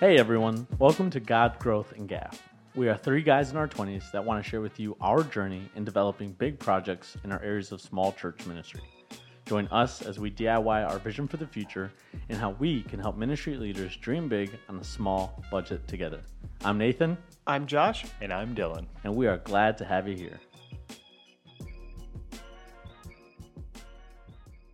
Hey 0.00 0.16
everyone, 0.16 0.64
welcome 0.78 1.10
to 1.10 1.18
God 1.18 1.58
Growth 1.58 1.90
and 1.96 2.08
Gaff. 2.08 2.40
We 2.76 2.88
are 2.88 2.96
three 2.96 3.20
guys 3.20 3.50
in 3.50 3.56
our 3.56 3.66
20s 3.66 4.12
that 4.12 4.24
want 4.24 4.40
to 4.40 4.48
share 4.48 4.60
with 4.60 4.78
you 4.78 4.96
our 5.00 5.24
journey 5.24 5.68
in 5.74 5.84
developing 5.84 6.34
big 6.34 6.56
projects 6.60 7.16
in 7.24 7.32
our 7.32 7.42
areas 7.42 7.72
of 7.72 7.80
small 7.80 8.12
church 8.12 8.46
ministry. 8.46 8.82
Join 9.44 9.66
us 9.72 10.02
as 10.02 10.20
we 10.20 10.30
DIY 10.30 10.88
our 10.88 11.00
vision 11.00 11.26
for 11.26 11.36
the 11.36 11.48
future 11.48 11.90
and 12.28 12.38
how 12.38 12.50
we 12.60 12.84
can 12.84 13.00
help 13.00 13.16
ministry 13.16 13.56
leaders 13.56 13.96
dream 13.96 14.28
big 14.28 14.56
on 14.68 14.78
a 14.78 14.84
small 14.84 15.42
budget 15.50 15.88
together. 15.88 16.20
I'm 16.62 16.78
Nathan, 16.78 17.18
I'm 17.48 17.66
Josh. 17.66 18.04
And 18.20 18.32
I'm 18.32 18.54
Dylan. 18.54 18.86
and 19.02 19.16
we 19.16 19.26
are 19.26 19.38
glad 19.38 19.76
to 19.78 19.84
have 19.84 20.06
you 20.06 20.14
here. 20.14 20.38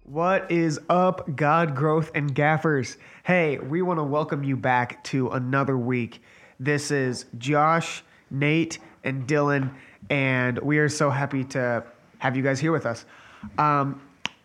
What 0.05 0.51
is 0.51 0.79
up, 0.91 1.35
God 1.35 1.75
Growth 1.75 2.11
and 2.15 2.35
Gaffers? 2.35 2.99
Hey, 3.23 3.57
we 3.57 3.81
want 3.81 3.99
to 3.99 4.05
welcome 4.05 4.45
you 4.45 4.55
back 4.55 5.03
to 5.05 5.31
another 5.31 5.79
week. 5.79 6.21
This 6.61 6.91
is 6.91 7.25
Josh, 7.39 8.05
Nate, 8.31 8.79
and 9.03 9.27
Dylan, 9.27 9.73
and 10.11 10.59
we 10.59 10.77
are 10.77 10.91
so 10.91 11.09
happy 11.09 11.43
to 11.45 11.85
have 12.19 12.37
you 12.37 12.43
guys 12.43 12.61
here 12.61 12.71
with 12.71 12.85
us. 12.85 13.07
Um, 13.57 14.03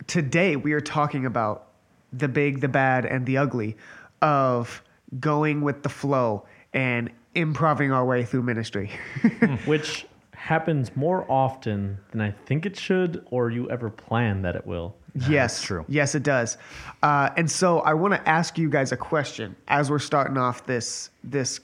today, 0.08 0.56
we 0.56 0.72
are 0.72 0.80
talking 0.80 1.26
about 1.26 1.68
the 2.14 2.30
big, 2.30 2.62
the 2.62 2.70
bad, 2.70 3.06
and 3.06 3.26
the 3.26 3.38
ugly 3.38 3.76
of 4.22 4.82
going 5.20 5.60
with 5.60 5.84
the 5.84 5.90
flow 5.90 6.46
and 6.72 7.12
improving 7.36 7.92
our 7.92 8.06
way 8.06 8.24
through 8.24 8.44
ministry. 8.44 8.92
Which 9.66 10.06
happens 10.40 10.96
more 10.96 11.30
often 11.30 12.00
than 12.12 12.22
I 12.22 12.32
think 12.32 12.66
it 12.66 12.78
should 12.80 13.26
or 13.30 13.52
you 13.52 13.70
ever 13.70 13.90
plan 13.90 14.42
that 14.44 14.56
it 14.56 14.66
will. 14.66 14.96
Yes, 15.28 15.62
true. 15.62 15.84
Yes, 15.90 16.16
it 16.16 16.24
does. 16.24 16.58
Uh, 17.04 17.30
and 17.36 17.52
so 17.52 17.80
I 17.80 17.94
want 17.94 18.14
to 18.14 18.30
ask 18.30 18.58
you 18.58 18.70
guys 18.70 18.94
a 18.94 18.98
question 18.98 19.54
as 19.68 19.92
we're 19.92 20.00
starting 20.00 20.38
off 20.38 20.66
this 20.66 21.10
this 21.26 21.60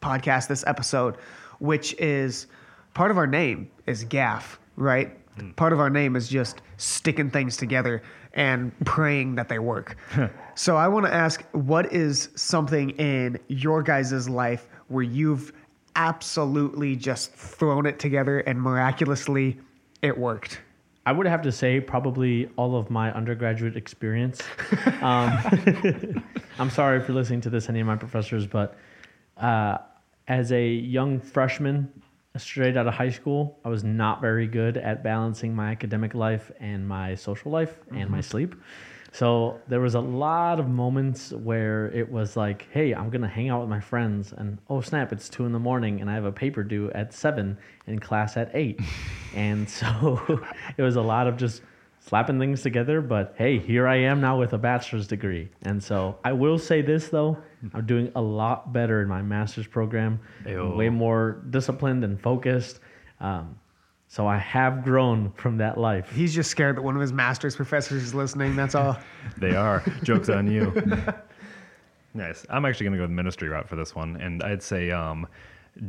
podcast, 0.00 0.48
this 0.48 0.64
episode, 0.66 1.18
which 1.60 1.94
is 2.00 2.48
part 2.94 3.12
of 3.12 3.16
our 3.16 3.28
name 3.28 3.70
is 3.86 4.02
gaff, 4.02 4.58
right? 4.74 5.16
Part 5.54 5.72
of 5.72 5.78
our 5.78 5.90
name 5.90 6.16
is 6.16 6.28
just 6.28 6.62
sticking 6.78 7.30
things 7.30 7.56
together 7.56 8.02
and 8.34 8.72
praying 8.84 9.36
that 9.36 9.48
they 9.48 9.60
work. 9.60 9.96
so 10.56 10.76
I 10.76 10.88
want 10.88 11.06
to 11.06 11.14
ask, 11.14 11.44
what 11.52 11.92
is 11.92 12.28
something 12.34 12.90
in 12.90 13.38
your 13.46 13.82
guys' 13.82 14.28
life 14.28 14.66
where 14.88 15.04
you've 15.04 15.52
absolutely 15.96 16.96
just 16.96 17.32
thrown 17.32 17.86
it 17.86 17.98
together 17.98 18.40
and 18.40 18.60
miraculously 18.60 19.58
it 20.02 20.16
worked? 20.16 20.60
I 21.06 21.12
would 21.12 21.26
have 21.26 21.42
to 21.42 21.52
say 21.52 21.80
probably 21.80 22.50
all 22.56 22.76
of 22.76 22.90
my 22.90 23.12
undergraduate 23.12 23.76
experience. 23.76 24.40
Um, 25.02 25.32
I'm 26.58 26.68
sorry 26.68 27.00
if 27.00 27.08
you're 27.08 27.14
listening 27.14 27.40
to 27.42 27.50
this, 27.50 27.70
any 27.70 27.80
of 27.80 27.86
my 27.86 27.96
professors, 27.96 28.46
but 28.46 28.76
uh, 29.38 29.78
as 30.28 30.52
a 30.52 30.66
young 30.66 31.18
freshman, 31.18 31.90
straight 32.36 32.76
out 32.76 32.86
of 32.86 32.92
high 32.92 33.08
school, 33.08 33.58
I 33.64 33.70
was 33.70 33.82
not 33.82 34.20
very 34.20 34.46
good 34.46 34.76
at 34.76 35.02
balancing 35.02 35.54
my 35.54 35.70
academic 35.70 36.14
life 36.14 36.52
and 36.60 36.86
my 36.86 37.14
social 37.14 37.50
life 37.50 37.76
and 37.92 38.10
my 38.10 38.20
sleep. 38.20 38.54
So 39.12 39.60
there 39.68 39.80
was 39.80 39.94
a 39.94 40.00
lot 40.00 40.60
of 40.60 40.68
moments 40.68 41.32
where 41.32 41.86
it 41.88 42.10
was 42.10 42.36
like, 42.36 42.68
"Hey, 42.70 42.94
I'm 42.94 43.10
gonna 43.10 43.28
hang 43.28 43.48
out 43.48 43.60
with 43.60 43.68
my 43.68 43.80
friends," 43.80 44.32
and 44.32 44.58
oh 44.68 44.80
snap, 44.80 45.12
it's 45.12 45.28
two 45.28 45.46
in 45.46 45.52
the 45.52 45.58
morning, 45.58 46.00
and 46.00 46.08
I 46.08 46.14
have 46.14 46.24
a 46.24 46.32
paper 46.32 46.62
due 46.62 46.90
at 46.92 47.12
seven 47.12 47.58
and 47.86 48.00
class 48.00 48.36
at 48.36 48.50
eight, 48.54 48.80
and 49.34 49.68
so 49.68 50.40
it 50.76 50.82
was 50.82 50.96
a 50.96 51.02
lot 51.02 51.26
of 51.26 51.36
just 51.36 51.62
slapping 51.98 52.38
things 52.38 52.62
together. 52.62 53.00
But 53.00 53.34
hey, 53.36 53.58
here 53.58 53.86
I 53.88 53.96
am 53.96 54.20
now 54.20 54.38
with 54.38 54.52
a 54.52 54.58
bachelor's 54.58 55.08
degree, 55.08 55.50
and 55.62 55.82
so 55.82 56.18
I 56.24 56.32
will 56.32 56.58
say 56.58 56.80
this 56.80 57.08
though, 57.08 57.36
I'm 57.74 57.86
doing 57.86 58.12
a 58.14 58.22
lot 58.22 58.72
better 58.72 59.02
in 59.02 59.08
my 59.08 59.22
master's 59.22 59.66
program, 59.66 60.20
way 60.76 60.88
more 60.88 61.42
disciplined 61.50 62.04
and 62.04 62.20
focused. 62.20 62.80
Um, 63.20 63.56
so 64.10 64.26
I 64.26 64.38
have 64.38 64.82
grown 64.82 65.30
from 65.36 65.58
that 65.58 65.78
life. 65.78 66.10
He's 66.10 66.34
just 66.34 66.50
scared 66.50 66.76
that 66.76 66.82
one 66.82 66.96
of 66.96 67.00
his 67.00 67.12
master's 67.12 67.54
professors 67.54 68.02
is 68.02 68.12
listening. 68.12 68.56
That's 68.56 68.74
all. 68.74 68.98
They 69.38 69.54
are. 69.54 69.84
Joke's 70.02 70.28
on 70.28 70.50
you. 70.50 70.74
nice. 72.14 72.44
I'm 72.50 72.64
actually 72.64 72.86
going 72.86 72.94
to 72.94 72.98
go 72.98 73.06
the 73.06 73.12
ministry 73.12 73.48
route 73.48 73.68
for 73.68 73.76
this 73.76 73.94
one. 73.94 74.16
And 74.16 74.42
I'd 74.42 74.64
say 74.64 74.90
um, 74.90 75.28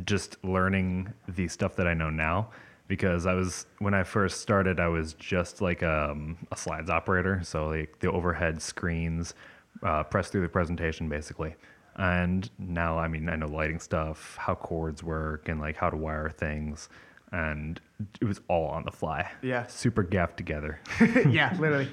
just 0.04 0.36
learning 0.44 1.12
the 1.26 1.48
stuff 1.48 1.74
that 1.74 1.88
I 1.88 1.94
know 1.94 2.10
now. 2.10 2.50
Because 2.86 3.26
I 3.26 3.34
was, 3.34 3.66
when 3.80 3.92
I 3.92 4.04
first 4.04 4.40
started, 4.40 4.78
I 4.78 4.86
was 4.86 5.14
just 5.14 5.60
like 5.60 5.82
um, 5.82 6.36
a 6.52 6.56
slides 6.56 6.90
operator. 6.90 7.40
So, 7.42 7.68
like 7.70 7.98
the 7.98 8.12
overhead 8.12 8.62
screens, 8.62 9.34
uh, 9.82 10.04
press 10.04 10.28
through 10.28 10.42
the 10.42 10.48
presentation 10.48 11.08
basically. 11.08 11.56
And 11.96 12.48
now, 12.56 12.98
I 12.98 13.08
mean, 13.08 13.28
I 13.28 13.34
know 13.34 13.48
lighting 13.48 13.80
stuff, 13.80 14.36
how 14.38 14.54
cords 14.54 15.02
work, 15.02 15.48
and 15.48 15.60
like 15.60 15.76
how 15.76 15.90
to 15.90 15.96
wire 15.96 16.30
things. 16.30 16.88
And 17.32 17.80
it 18.20 18.24
was 18.24 18.40
all 18.48 18.68
on 18.68 18.84
the 18.84 18.90
fly. 18.90 19.30
Yeah. 19.42 19.66
Super 19.66 20.02
gaffed 20.02 20.36
together. 20.36 20.80
yeah, 21.28 21.56
literally. 21.58 21.88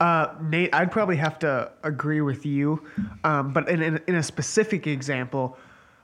Uh, 0.00 0.34
Nate, 0.42 0.74
I'd 0.74 0.90
probably 0.90 1.16
have 1.16 1.38
to 1.40 1.70
agree 1.82 2.20
with 2.20 2.44
you. 2.44 2.82
Um, 3.24 3.52
but 3.52 3.68
in, 3.68 3.82
in, 3.82 4.00
in 4.06 4.14
a 4.14 4.22
specific 4.22 4.86
example, 4.86 5.56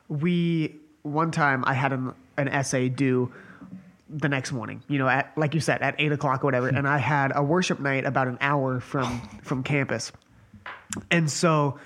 we, 0.08 0.76
one 1.02 1.30
time 1.30 1.64
I 1.66 1.74
had 1.74 1.92
an, 1.92 2.14
an 2.36 2.48
essay 2.48 2.88
due 2.88 3.32
the 4.10 4.28
next 4.28 4.52
morning, 4.52 4.82
you 4.88 4.98
know, 4.98 5.06
at, 5.06 5.36
like 5.36 5.52
you 5.54 5.60
said, 5.60 5.82
at 5.82 5.94
eight 5.98 6.12
o'clock 6.12 6.42
or 6.42 6.46
whatever. 6.46 6.68
and 6.68 6.88
I 6.88 6.96
had 6.96 7.30
a 7.34 7.42
worship 7.42 7.78
night 7.78 8.06
about 8.06 8.26
an 8.26 8.38
hour 8.40 8.80
from, 8.80 9.20
from 9.42 9.62
campus. 9.62 10.12
And 11.10 11.30
so, 11.30 11.78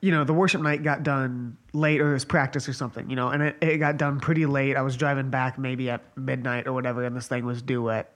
you 0.00 0.10
know, 0.10 0.24
the 0.24 0.32
worship 0.32 0.60
night 0.60 0.82
got 0.82 1.02
done 1.02 1.56
late 1.72 2.00
or 2.00 2.10
it 2.10 2.14
was 2.14 2.24
practice 2.24 2.68
or 2.68 2.72
something, 2.72 3.08
you 3.08 3.16
know, 3.16 3.28
and 3.28 3.42
it, 3.42 3.56
it 3.60 3.78
got 3.78 3.96
done 3.96 4.20
pretty 4.20 4.46
late. 4.46 4.76
I 4.76 4.82
was 4.82 4.96
driving 4.96 5.30
back 5.30 5.58
maybe 5.58 5.90
at 5.90 6.16
midnight 6.16 6.66
or 6.66 6.72
whatever, 6.72 7.04
and 7.04 7.16
this 7.16 7.28
thing 7.28 7.44
was 7.46 7.62
due 7.62 7.88
at, 7.90 8.12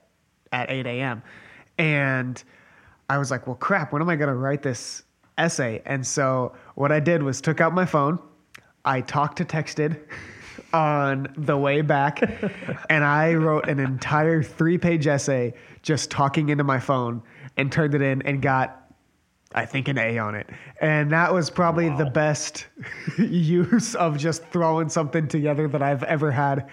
at 0.51 0.69
8 0.69 0.85
a.m. 0.85 1.23
And 1.77 2.41
I 3.09 3.17
was 3.17 3.31
like, 3.31 3.47
well, 3.47 3.55
crap, 3.55 3.91
when 3.91 4.01
am 4.01 4.09
I 4.09 4.15
going 4.15 4.29
to 4.29 4.35
write 4.35 4.61
this 4.61 5.03
essay? 5.37 5.81
And 5.85 6.05
so 6.05 6.53
what 6.75 6.91
I 6.91 6.99
did 6.99 7.23
was 7.23 7.41
took 7.41 7.59
out 7.59 7.73
my 7.73 7.85
phone, 7.85 8.19
I 8.85 9.01
talked 9.01 9.37
to 9.37 9.45
texted 9.45 9.99
on 10.73 11.33
the 11.37 11.57
way 11.57 11.81
back, 11.81 12.21
and 12.89 13.03
I 13.03 13.33
wrote 13.33 13.67
an 13.67 13.79
entire 13.79 14.43
three 14.43 14.77
page 14.77 15.07
essay 15.07 15.53
just 15.81 16.11
talking 16.11 16.49
into 16.49 16.63
my 16.63 16.79
phone 16.79 17.23
and 17.57 17.71
turned 17.71 17.95
it 17.95 18.01
in 18.01 18.21
and 18.21 18.41
got 18.41 18.80
I 19.53 19.65
think 19.65 19.87
an 19.87 19.97
A 19.97 20.17
on 20.17 20.35
it. 20.35 20.49
And 20.79 21.11
that 21.11 21.33
was 21.33 21.49
probably 21.49 21.89
the 21.89 22.05
best 22.05 22.67
use 23.17 23.95
of 23.95 24.17
just 24.17 24.45
throwing 24.45 24.89
something 24.89 25.27
together 25.27 25.67
that 25.67 25.81
I've 25.81 26.03
ever 26.03 26.31
had 26.31 26.69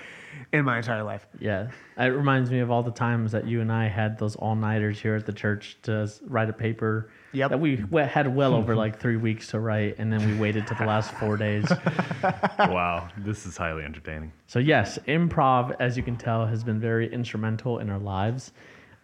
in 0.52 0.64
my 0.64 0.78
entire 0.78 1.02
life. 1.02 1.26
Yeah, 1.38 1.68
it 1.98 2.04
reminds 2.04 2.50
me 2.50 2.60
of 2.60 2.70
all 2.70 2.82
the 2.82 2.90
times 2.90 3.32
that 3.32 3.46
you 3.46 3.60
and 3.60 3.70
I 3.70 3.88
had 3.88 4.18
those 4.18 4.36
all 4.36 4.54
nighters 4.54 5.00
here 5.00 5.14
at 5.14 5.26
the 5.26 5.32
church 5.32 5.76
to 5.82 6.10
write 6.26 6.48
a 6.48 6.52
paper. 6.52 7.10
Yep. 7.32 7.50
That 7.50 7.58
we 7.58 7.84
we 7.90 8.02
had 8.02 8.34
well 8.34 8.54
over 8.54 8.74
like 8.84 8.98
three 8.98 9.16
weeks 9.16 9.48
to 9.48 9.60
write, 9.60 9.96
and 9.98 10.12
then 10.12 10.26
we 10.26 10.38
waited 10.38 10.66
to 10.68 10.74
the 10.74 10.84
last 10.84 11.12
four 11.12 11.36
days. 11.36 11.70
wow. 12.58 13.08
This 13.18 13.44
is 13.44 13.56
highly 13.56 13.84
entertaining. 13.84 14.32
So 14.46 14.58
yes, 14.58 14.98
improv, 15.06 15.76
as 15.80 15.96
you 15.96 16.02
can 16.02 16.16
tell, 16.16 16.46
has 16.46 16.64
been 16.64 16.80
very 16.80 17.12
instrumental 17.12 17.80
in 17.80 17.90
our 17.90 17.98
lives, 17.98 18.52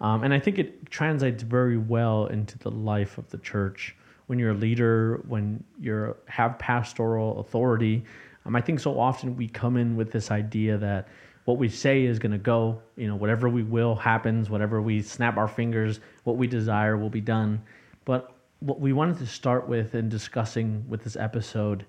um, 0.05 0.23
and 0.23 0.35
I 0.35 0.39
think 0.39 0.59
it 0.59 0.91
translates 0.91 1.43
very 1.43 1.79
well 1.79 2.27
into 2.27 2.59
the 2.59 2.71
life 2.71 3.17
of 3.17 3.27
the 3.31 3.39
church. 3.39 3.97
When 4.27 4.39
you're 4.39 4.51
a 4.51 4.55
leader, 4.55 5.23
when 5.27 5.65
you 5.81 6.15
have 6.27 6.59
pastoral 6.59 7.41
authority, 7.41 8.05
um, 8.45 8.55
I 8.55 8.61
think 8.61 8.81
so 8.81 9.01
often 9.01 9.35
we 9.35 9.49
come 9.49 9.79
in 9.79 9.97
with 9.97 10.13
this 10.13 10.31
idea 10.31 10.77
that 10.77 11.09
what 11.47 11.57
we 11.57 11.71
say 11.71 12.05
is 12.05 12.19
going 12.19 12.33
to 12.33 12.39
go. 12.39 12.83
You 12.97 13.09
know, 13.09 13.17
whatever 13.17 13.49
we 13.49 13.63
will 13.63 13.95
happens. 13.95 14.51
Whatever 14.51 14.83
we 14.83 15.01
snap 15.01 15.39
our 15.39 15.49
fingers, 15.49 16.01
what 16.25 16.37
we 16.37 16.49
desire 16.49 16.99
will 16.99 17.09
be 17.09 17.23
done. 17.23 17.63
But 18.05 18.37
what 18.61 18.81
we 18.81 18.93
wanted 18.93 19.17
to 19.21 19.27
start 19.27 19.67
with 19.67 19.95
in 19.95 20.11
discussing 20.11 20.85
with 20.87 21.03
this 21.03 21.17
episode 21.17 21.87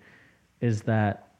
is 0.61 0.83
that 0.83 1.33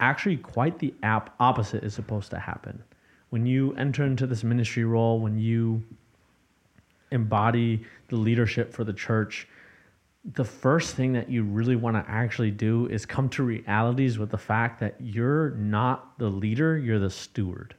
actually 0.00 0.38
quite 0.38 0.78
the 0.78 0.94
opposite 1.02 1.84
is 1.84 1.92
supposed 1.92 2.30
to 2.30 2.38
happen. 2.38 2.82
When 3.28 3.44
you 3.44 3.74
enter 3.74 4.04
into 4.04 4.26
this 4.26 4.42
ministry 4.42 4.84
role, 4.84 5.20
when 5.20 5.38
you 5.38 5.82
embody 7.10 7.84
the 8.08 8.16
leadership 8.16 8.72
for 8.72 8.84
the 8.84 8.92
church, 8.92 9.48
the 10.34 10.44
first 10.44 10.94
thing 10.94 11.12
that 11.12 11.30
you 11.30 11.42
really 11.42 11.76
want 11.76 11.96
to 11.96 12.10
actually 12.10 12.50
do 12.50 12.86
is 12.86 13.06
come 13.06 13.28
to 13.30 13.42
realities 13.42 14.18
with 14.18 14.30
the 14.30 14.38
fact 14.38 14.80
that 14.80 14.96
you're 15.00 15.50
not 15.50 16.18
the 16.18 16.28
leader, 16.28 16.76
you're 16.76 16.98
the 16.98 17.10
steward. 17.10 17.74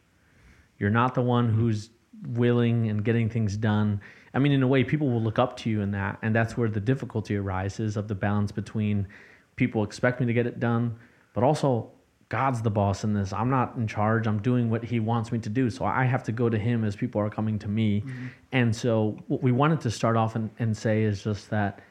You're 0.77 0.89
not 0.89 1.13
the 1.13 1.21
one 1.21 1.49
who's 1.49 1.89
willing 2.27 2.89
and 2.89 3.03
getting 3.03 3.29
things 3.29 3.57
done. 3.57 4.01
I 4.33 4.39
mean, 4.39 4.51
in 4.51 4.63
a 4.63 4.67
way, 4.67 4.83
people 4.83 5.09
will 5.09 5.21
look 5.21 5.39
up 5.39 5.57
to 5.57 5.69
you 5.69 5.81
in 5.81 5.91
that, 5.91 6.17
and 6.21 6.33
that's 6.35 6.57
where 6.57 6.69
the 6.69 6.79
difficulty 6.79 7.35
arises 7.35 7.97
of 7.97 8.07
the 8.07 8.15
balance 8.15 8.51
between 8.51 9.07
people 9.55 9.83
expect 9.83 10.19
me 10.19 10.25
to 10.25 10.33
get 10.33 10.47
it 10.47 10.59
done, 10.59 10.95
but 11.33 11.43
also 11.43 11.91
God's 12.29 12.61
the 12.61 12.69
boss 12.69 13.03
in 13.03 13.13
this. 13.13 13.33
I'm 13.33 13.49
not 13.49 13.75
in 13.75 13.87
charge. 13.87 14.27
I'm 14.27 14.39
doing 14.39 14.69
what 14.69 14.83
He 14.83 14.99
wants 14.99 15.31
me 15.31 15.39
to 15.39 15.49
do. 15.49 15.71
So 15.71 15.83
I 15.83 16.03
have 16.03 16.23
to 16.25 16.31
go 16.31 16.47
to 16.47 16.57
Him 16.57 16.83
as 16.83 16.95
people 16.95 17.19
are 17.19 17.29
coming 17.29 17.57
to 17.59 17.67
me. 17.67 18.01
Mm-hmm. 18.01 18.27
And 18.51 18.75
so, 18.75 19.17
what 19.27 19.41
we 19.41 19.51
wanted 19.51 19.81
to 19.81 19.91
start 19.91 20.15
off 20.15 20.35
and, 20.35 20.51
and 20.59 20.77
say 20.77 21.03
is 21.03 21.23
just 21.23 21.49
that 21.49 21.81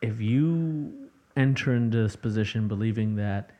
if 0.00 0.20
you 0.20 1.08
enter 1.36 1.74
into 1.74 2.02
this 2.02 2.16
position 2.16 2.68
believing 2.68 3.14
that 3.16 3.50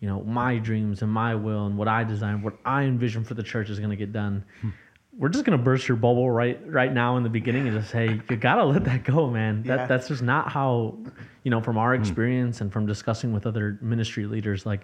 you 0.00 0.08
know 0.08 0.22
my 0.24 0.58
dreams 0.58 1.00
and 1.00 1.10
my 1.10 1.34
will 1.34 1.66
and 1.66 1.78
what 1.78 1.86
I 1.86 2.02
design, 2.02 2.42
what 2.42 2.54
I 2.64 2.82
envision 2.82 3.22
for 3.22 3.34
the 3.34 3.42
church 3.42 3.70
is 3.70 3.78
going 3.78 3.90
to 3.90 3.96
get 3.96 4.12
done. 4.12 4.44
Hmm. 4.60 4.70
We're 5.16 5.28
just 5.28 5.44
going 5.44 5.56
to 5.56 5.62
burst 5.62 5.86
your 5.86 5.96
bubble 5.96 6.28
right 6.28 6.58
right 6.66 6.92
now 6.92 7.18
in 7.18 7.22
the 7.22 7.28
beginning 7.28 7.68
and 7.68 7.78
just 7.78 7.92
say 7.92 8.20
you 8.30 8.36
got 8.36 8.56
to 8.56 8.64
let 8.64 8.84
that 8.86 9.04
go, 9.04 9.30
man. 9.30 9.62
That 9.62 9.78
Yeah. 9.78 9.86
that's 9.86 10.08
just 10.08 10.22
not 10.22 10.50
how 10.50 10.98
you 11.44 11.52
know 11.52 11.60
from 11.60 11.78
our 11.78 11.94
hmm. 11.94 12.02
experience 12.02 12.60
and 12.60 12.72
from 12.72 12.84
discussing 12.84 13.32
with 13.32 13.46
other 13.46 13.78
ministry 13.80 14.26
leaders 14.26 14.66
like 14.66 14.80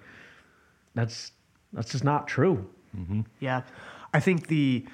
that's 0.95 1.33
that's 1.73 1.91
just 1.93 2.05
not 2.05 2.29
true. 2.29 2.69
Mm-hmm. 2.97 3.23
Yeah, 3.41 3.63
I 4.15 4.21
think 4.21 4.49
the 4.49 4.87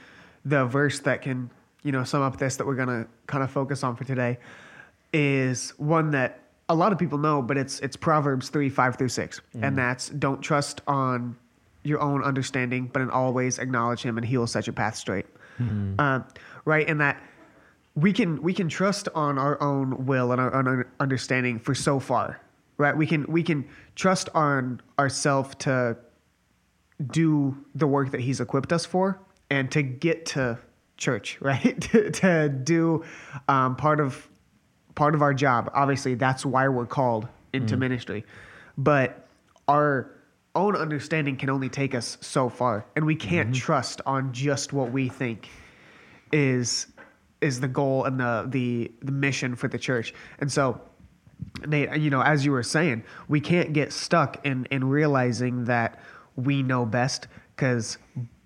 the 0.44 0.66
verse 0.66 1.00
that 1.00 1.22
can 1.22 1.50
you 1.82 1.92
know 1.92 2.04
sum 2.04 2.22
up 2.22 2.38
this 2.38 2.56
that 2.56 2.66
we're 2.66 2.74
gonna 2.74 3.06
kind 3.26 3.42
of 3.42 3.50
focus 3.50 3.82
on 3.84 3.96
for 3.96 4.04
today 4.04 4.38
is 5.12 5.70
one 5.78 6.10
that 6.10 6.40
a 6.68 6.74
lot 6.74 6.92
of 6.92 6.98
people 6.98 7.18
know, 7.18 7.42
but 7.42 7.56
it's 7.56 7.80
it's 7.80 7.96
Proverbs 7.96 8.48
three 8.48 8.68
five 8.68 8.96
through 8.96 9.08
six, 9.08 9.40
and 9.54 9.74
mm. 9.74 9.76
that's 9.76 10.08
don't 10.08 10.40
trust 10.40 10.80
on 10.86 11.36
your 11.82 12.00
own 12.00 12.24
understanding, 12.24 12.90
but 12.92 13.02
in 13.02 13.10
all 13.10 13.32
ways 13.32 13.58
acknowledge 13.58 14.02
Him, 14.02 14.16
and 14.16 14.26
He 14.26 14.36
will 14.38 14.46
set 14.46 14.66
your 14.66 14.74
path 14.74 14.96
straight. 14.96 15.26
Uh, 15.98 16.20
right, 16.64 16.88
and 16.88 17.00
that 17.00 17.22
we 17.94 18.12
can 18.12 18.42
we 18.42 18.52
can 18.52 18.68
trust 18.68 19.08
on 19.14 19.38
our 19.38 19.60
own 19.62 20.06
will 20.06 20.32
and 20.32 20.40
our 20.40 20.54
own 20.54 20.84
understanding 20.98 21.58
for 21.58 21.74
so 21.74 22.00
far, 22.00 22.40
right? 22.76 22.96
We 22.96 23.06
can 23.06 23.24
we 23.28 23.42
can 23.42 23.68
trust 23.94 24.28
on 24.34 24.80
ourselves 24.98 25.54
to 25.60 25.96
do 27.10 27.56
the 27.74 27.86
work 27.86 28.12
that 28.12 28.20
he's 28.20 28.40
equipped 28.40 28.72
us 28.72 28.86
for 28.86 29.20
and 29.50 29.70
to 29.72 29.82
get 29.82 30.26
to 30.26 30.58
church 30.96 31.38
right? 31.40 31.80
To, 31.80 32.10
to 32.10 32.48
do 32.48 33.04
um, 33.48 33.76
part 33.76 34.00
of 34.00 34.28
part 34.94 35.14
of 35.14 35.22
our 35.22 35.34
job. 35.34 35.70
Obviously 35.74 36.14
that's 36.14 36.46
why 36.46 36.68
we're 36.68 36.86
called 36.86 37.28
into 37.52 37.76
ministry. 37.76 38.24
But 38.76 39.26
our 39.68 40.10
own 40.56 40.76
understanding 40.76 41.36
can 41.36 41.50
only 41.50 41.68
take 41.68 41.94
us 41.94 42.16
so 42.20 42.48
far 42.48 42.86
and 42.94 43.04
we 43.04 43.16
can't 43.16 43.54
trust 43.54 44.00
on 44.06 44.32
just 44.32 44.72
what 44.72 44.92
we 44.92 45.08
think 45.08 45.48
is 46.32 46.86
is 47.40 47.60
the 47.60 47.68
goal 47.68 48.04
and 48.04 48.18
the 48.18 48.46
the 48.48 48.90
the 49.02 49.12
mission 49.12 49.54
for 49.54 49.68
the 49.68 49.78
church. 49.78 50.14
And 50.38 50.50
so 50.50 50.80
Nate, 51.66 51.96
you 51.96 52.10
know, 52.10 52.20
as 52.22 52.44
you 52.44 52.52
were 52.52 52.62
saying, 52.62 53.04
we 53.28 53.40
can't 53.40 53.72
get 53.72 53.92
stuck 53.92 54.44
in 54.44 54.66
in 54.70 54.84
realizing 54.88 55.64
that 55.64 55.98
we 56.36 56.62
know 56.62 56.84
best 56.84 57.26
because 57.54 57.96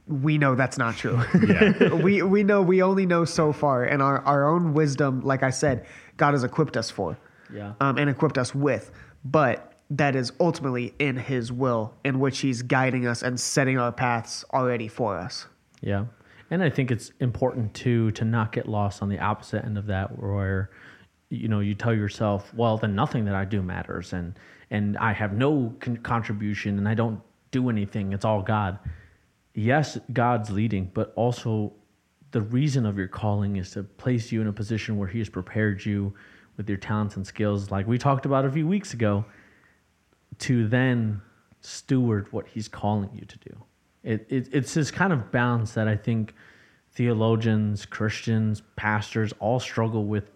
we 0.07 0.39
know 0.39 0.55
that's 0.55 0.79
not 0.79 0.97
true. 0.97 1.21
Yeah. 1.47 1.93
we 2.03 2.23
we 2.23 2.43
know 2.43 2.63
we 2.63 2.83
only 2.83 3.07
know 3.07 3.25
so 3.25 3.53
far, 3.53 3.85
and 3.85 4.03
our 4.03 4.21
our 4.21 4.49
own 4.49 4.73
wisdom, 4.75 5.21
like 5.23 5.43
I 5.43 5.51
said, 5.51 5.87
God 6.17 6.33
has 6.35 6.45
equipped 6.45 6.77
us 6.77 6.91
for, 6.91 7.19
Yeah. 7.53 7.75
um, 7.81 7.99
and 7.99 8.09
equipped 8.09 8.39
us 8.39 8.55
with, 8.55 8.91
but 9.25 9.73
that 9.91 10.15
is 10.15 10.33
ultimately 10.39 10.95
in 10.99 11.17
His 11.17 11.51
will, 11.51 11.95
in 12.05 12.21
which 12.21 12.41
He's 12.41 12.63
guiding 12.63 13.07
us 13.07 13.23
and 13.23 13.39
setting 13.41 13.79
our 13.79 13.93
paths 13.93 14.45
already 14.53 14.89
for 14.89 15.17
us. 15.17 15.47
Yeah. 15.81 16.07
And 16.51 16.63
I 16.63 16.71
think 16.71 16.91
it's 16.91 17.13
important 17.21 17.75
too 17.75 18.11
to 18.13 18.25
not 18.25 18.53
get 18.53 18.67
lost 18.69 19.03
on 19.03 19.09
the 19.11 19.19
opposite 19.19 19.65
end 19.65 19.77
of 19.77 19.87
that 19.87 20.19
where 20.19 20.71
you 21.31 21.49
know 21.49 21.61
you 21.61 21.75
tell 21.75 21.95
yourself, 21.95 22.53
well, 22.55 22.77
then 22.77 22.95
nothing 22.95 23.25
that 23.27 23.35
I 23.35 23.45
do 23.45 23.63
matters 23.63 24.13
and 24.13 24.39
and 24.71 24.97
I 24.99 25.13
have 25.13 25.33
no 25.33 25.75
con- 25.81 25.97
contribution 25.99 26.79
and 26.79 26.89
I 26.89 26.95
don't 26.95 27.21
do 27.51 27.71
anything. 27.71 28.13
It's 28.13 28.25
all 28.25 28.43
God. 28.43 28.79
Yes, 29.55 29.99
God's 30.13 30.51
leading, 30.51 30.91
but 30.95 31.13
also 31.17 31.73
the 32.31 32.43
reason 32.43 32.85
of 32.85 32.99
your 32.99 33.09
calling 33.09 33.57
is 33.57 33.71
to 33.73 33.83
place 33.83 34.31
you 34.31 34.41
in 34.41 34.47
a 34.47 34.53
position 34.53 34.99
where 34.99 35.09
he 35.09 35.19
has 35.19 35.29
prepared 35.29 35.85
you 35.85 36.13
with 36.57 36.69
your 36.69 36.77
talents 36.77 37.17
and 37.17 37.27
skills 37.27 37.71
like 37.71 37.87
we 37.87 37.97
talked 37.97 38.27
about 38.27 38.45
a 38.45 38.51
few 38.51 38.67
weeks 38.67 38.93
ago 38.93 39.25
to 40.39 40.69
then 40.69 41.23
steward 41.61 42.31
what 42.33 42.47
he's 42.47 42.69
calling 42.69 43.11
you 43.15 43.25
to 43.25 43.39
do. 43.39 43.57
It, 44.05 44.27
it 44.29 44.49
it's 44.53 44.75
this 44.75 44.91
kind 44.91 45.13
of 45.13 45.31
balance 45.31 45.73
that 45.73 45.89
I 45.89 45.97
think 45.97 46.35
theologians, 46.93 47.87
Christians, 47.87 48.63
pastors 48.77 49.33
all 49.41 49.61
struggle 49.61 50.05
with. 50.05 50.31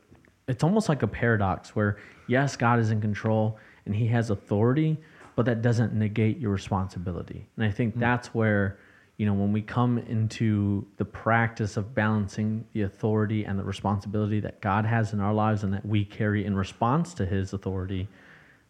It's 0.48 0.64
almost 0.64 0.88
like 0.88 1.02
a 1.02 1.06
paradox 1.06 1.74
where 1.76 1.98
yes, 2.26 2.56
God 2.56 2.78
is 2.78 2.90
in 2.90 3.00
control 3.00 3.58
and 3.86 3.94
he 3.94 4.06
has 4.08 4.30
authority, 4.30 4.98
but 5.36 5.46
that 5.46 5.62
doesn't 5.62 5.92
negate 5.92 6.38
your 6.38 6.50
responsibility. 6.50 7.46
And 7.56 7.64
I 7.64 7.70
think 7.70 7.94
hmm. 7.94 8.00
that's 8.00 8.28
where 8.34 8.78
you 9.18 9.26
know 9.26 9.34
when 9.34 9.52
we 9.52 9.62
come 9.62 9.98
into 9.98 10.86
the 10.96 11.04
practice 11.04 11.76
of 11.76 11.94
balancing 11.94 12.64
the 12.72 12.82
authority 12.82 13.44
and 13.44 13.58
the 13.58 13.64
responsibility 13.64 14.40
that 14.40 14.60
God 14.60 14.84
has 14.84 15.12
in 15.12 15.20
our 15.20 15.34
lives 15.34 15.64
and 15.64 15.72
that 15.74 15.84
we 15.86 16.04
carry 16.04 16.44
in 16.44 16.56
response 16.56 17.14
to 17.14 17.26
his 17.26 17.52
authority, 17.52 18.08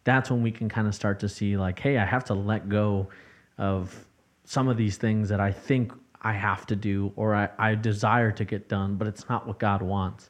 that's 0.03 0.29
when 0.29 0.43
we 0.43 0.51
can 0.51 0.69
kind 0.69 0.87
of 0.87 0.95
start 0.95 1.19
to 1.19 1.29
see 1.29 1.57
like 1.57 1.79
hey 1.79 1.97
i 1.97 2.05
have 2.05 2.25
to 2.25 2.33
let 2.33 2.69
go 2.69 3.07
of 3.57 4.05
some 4.45 4.67
of 4.67 4.77
these 4.77 4.97
things 4.97 5.29
that 5.29 5.39
i 5.39 5.51
think 5.51 5.91
i 6.21 6.33
have 6.33 6.65
to 6.65 6.75
do 6.75 7.11
or 7.15 7.35
i, 7.35 7.49
I 7.57 7.75
desire 7.75 8.31
to 8.31 8.45
get 8.45 8.69
done 8.69 8.95
but 8.95 9.07
it's 9.07 9.27
not 9.29 9.47
what 9.47 9.59
god 9.59 9.81
wants 9.81 10.29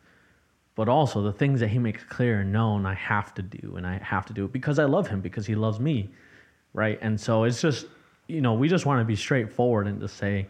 but 0.76 0.90
also 0.90 1.22
the 1.22 1.32
things 1.34 1.60
that 1.60 1.68
he 1.70 1.80
makes 1.80 2.04
clear 2.04 2.40
and 2.42 2.52
known 2.52 2.86
i 2.86 2.94
have 2.94 3.34
to 3.34 3.42
do 3.42 3.76
and 3.78 3.86
i 3.86 3.98
have 4.00 4.26
to 4.26 4.34
do 4.34 4.46
it 4.46 4.52
because 4.52 4.80
i 4.80 4.86
love 4.86 5.08
him 5.08 5.22
because 5.22 5.46
he 5.46 5.56
loves 5.56 5.80
me 5.80 6.10
right? 6.74 6.98
And 7.02 7.20
so 7.20 7.44
it's 7.44 7.62
just 7.62 7.86
you 8.28 8.42
know 8.42 8.54
we 8.54 8.68
just 8.68 8.86
want 8.86 9.00
to 9.00 9.06
be 9.06 9.16
straightforward 9.16 9.88
and 9.88 10.00
to 10.00 10.08
say 10.08 10.48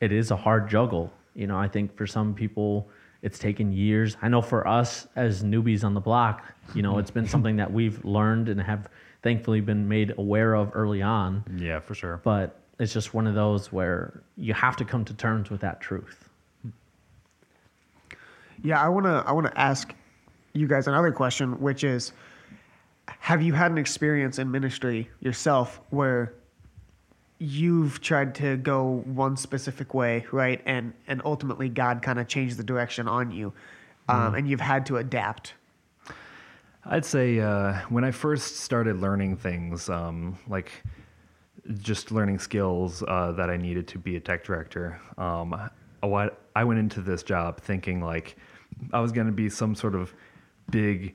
it 0.00 0.12
is 0.12 0.30
a 0.30 0.36
hard 0.36 0.68
juggle. 0.68 1.12
You 1.34 1.46
know 1.46 1.58
i 1.58 1.66
think 1.66 1.96
for 1.96 2.06
some 2.06 2.34
people 2.34 2.88
it's 3.22 3.38
taken 3.38 3.72
years. 3.72 4.16
I 4.20 4.28
know 4.28 4.42
for 4.42 4.66
us 4.66 5.06
as 5.14 5.44
newbies 5.44 5.84
on 5.84 5.94
the 5.94 6.00
block 6.00 6.44
you 6.74 6.82
know 6.82 6.98
it's 6.98 7.10
been 7.10 7.26
something 7.26 7.56
that 7.56 7.72
we've 7.72 8.04
learned 8.04 8.48
and 8.48 8.60
have 8.60 8.88
thankfully 9.22 9.60
been 9.60 9.88
made 9.88 10.12
aware 10.18 10.54
of 10.54 10.72
early 10.74 11.00
on. 11.00 11.44
Yeah, 11.56 11.80
for 11.80 11.94
sure. 11.94 12.20
but 12.22 12.58
it's 12.78 12.92
just 12.92 13.14
one 13.14 13.26
of 13.28 13.34
those 13.34 13.70
where 13.70 14.22
you 14.36 14.52
have 14.54 14.76
to 14.76 14.84
come 14.84 15.04
to 15.04 15.14
terms 15.14 15.50
with 15.50 15.60
that 15.60 15.80
truth 15.80 16.28
Yeah, 18.62 18.80
I 18.80 18.88
wanna 18.88 19.24
I 19.26 19.32
wanna 19.32 19.52
ask 19.56 19.94
you 20.52 20.66
guys 20.68 20.86
another 20.86 21.12
question, 21.12 21.60
which 21.60 21.82
is, 21.82 22.12
have 23.06 23.42
you 23.42 23.52
had 23.52 23.70
an 23.70 23.78
experience 23.78 24.38
in 24.38 24.50
ministry 24.50 25.10
yourself 25.20 25.80
where 25.90 26.34
you've 27.38 28.00
tried 28.00 28.34
to 28.36 28.56
go 28.58 29.02
one 29.06 29.36
specific 29.36 29.94
way, 29.94 30.24
right, 30.30 30.62
and 30.64 30.92
and 31.08 31.20
ultimately 31.24 31.68
God 31.68 32.02
kind 32.02 32.20
of 32.20 32.28
changed 32.28 32.56
the 32.56 32.62
direction 32.62 33.08
on 33.08 33.32
you, 33.32 33.52
um, 34.08 34.34
and 34.34 34.48
you've 34.48 34.60
had 34.60 34.86
to 34.86 34.98
adapt? 34.98 35.54
I'd 36.84 37.04
say 37.04 37.40
uh, 37.40 37.74
when 37.88 38.04
I 38.04 38.10
first 38.10 38.58
started 38.58 39.00
learning 39.00 39.36
things, 39.36 39.88
um, 39.88 40.38
like 40.48 40.70
just 41.78 42.10
learning 42.10 42.38
skills 42.38 43.02
uh, 43.06 43.32
that 43.32 43.50
I 43.50 43.56
needed 43.56 43.86
to 43.88 43.98
be 43.98 44.16
a 44.16 44.20
tech 44.20 44.44
director, 44.44 45.00
um, 45.18 45.70
I 46.02 46.30
I 46.54 46.64
went 46.64 46.80
into 46.80 47.00
this 47.00 47.22
job 47.22 47.60
thinking 47.60 48.00
like 48.02 48.36
I 48.92 49.00
was 49.00 49.12
going 49.12 49.26
to 49.26 49.32
be 49.32 49.48
some 49.48 49.74
sort 49.74 49.94
of 49.94 50.14
big 50.70 51.14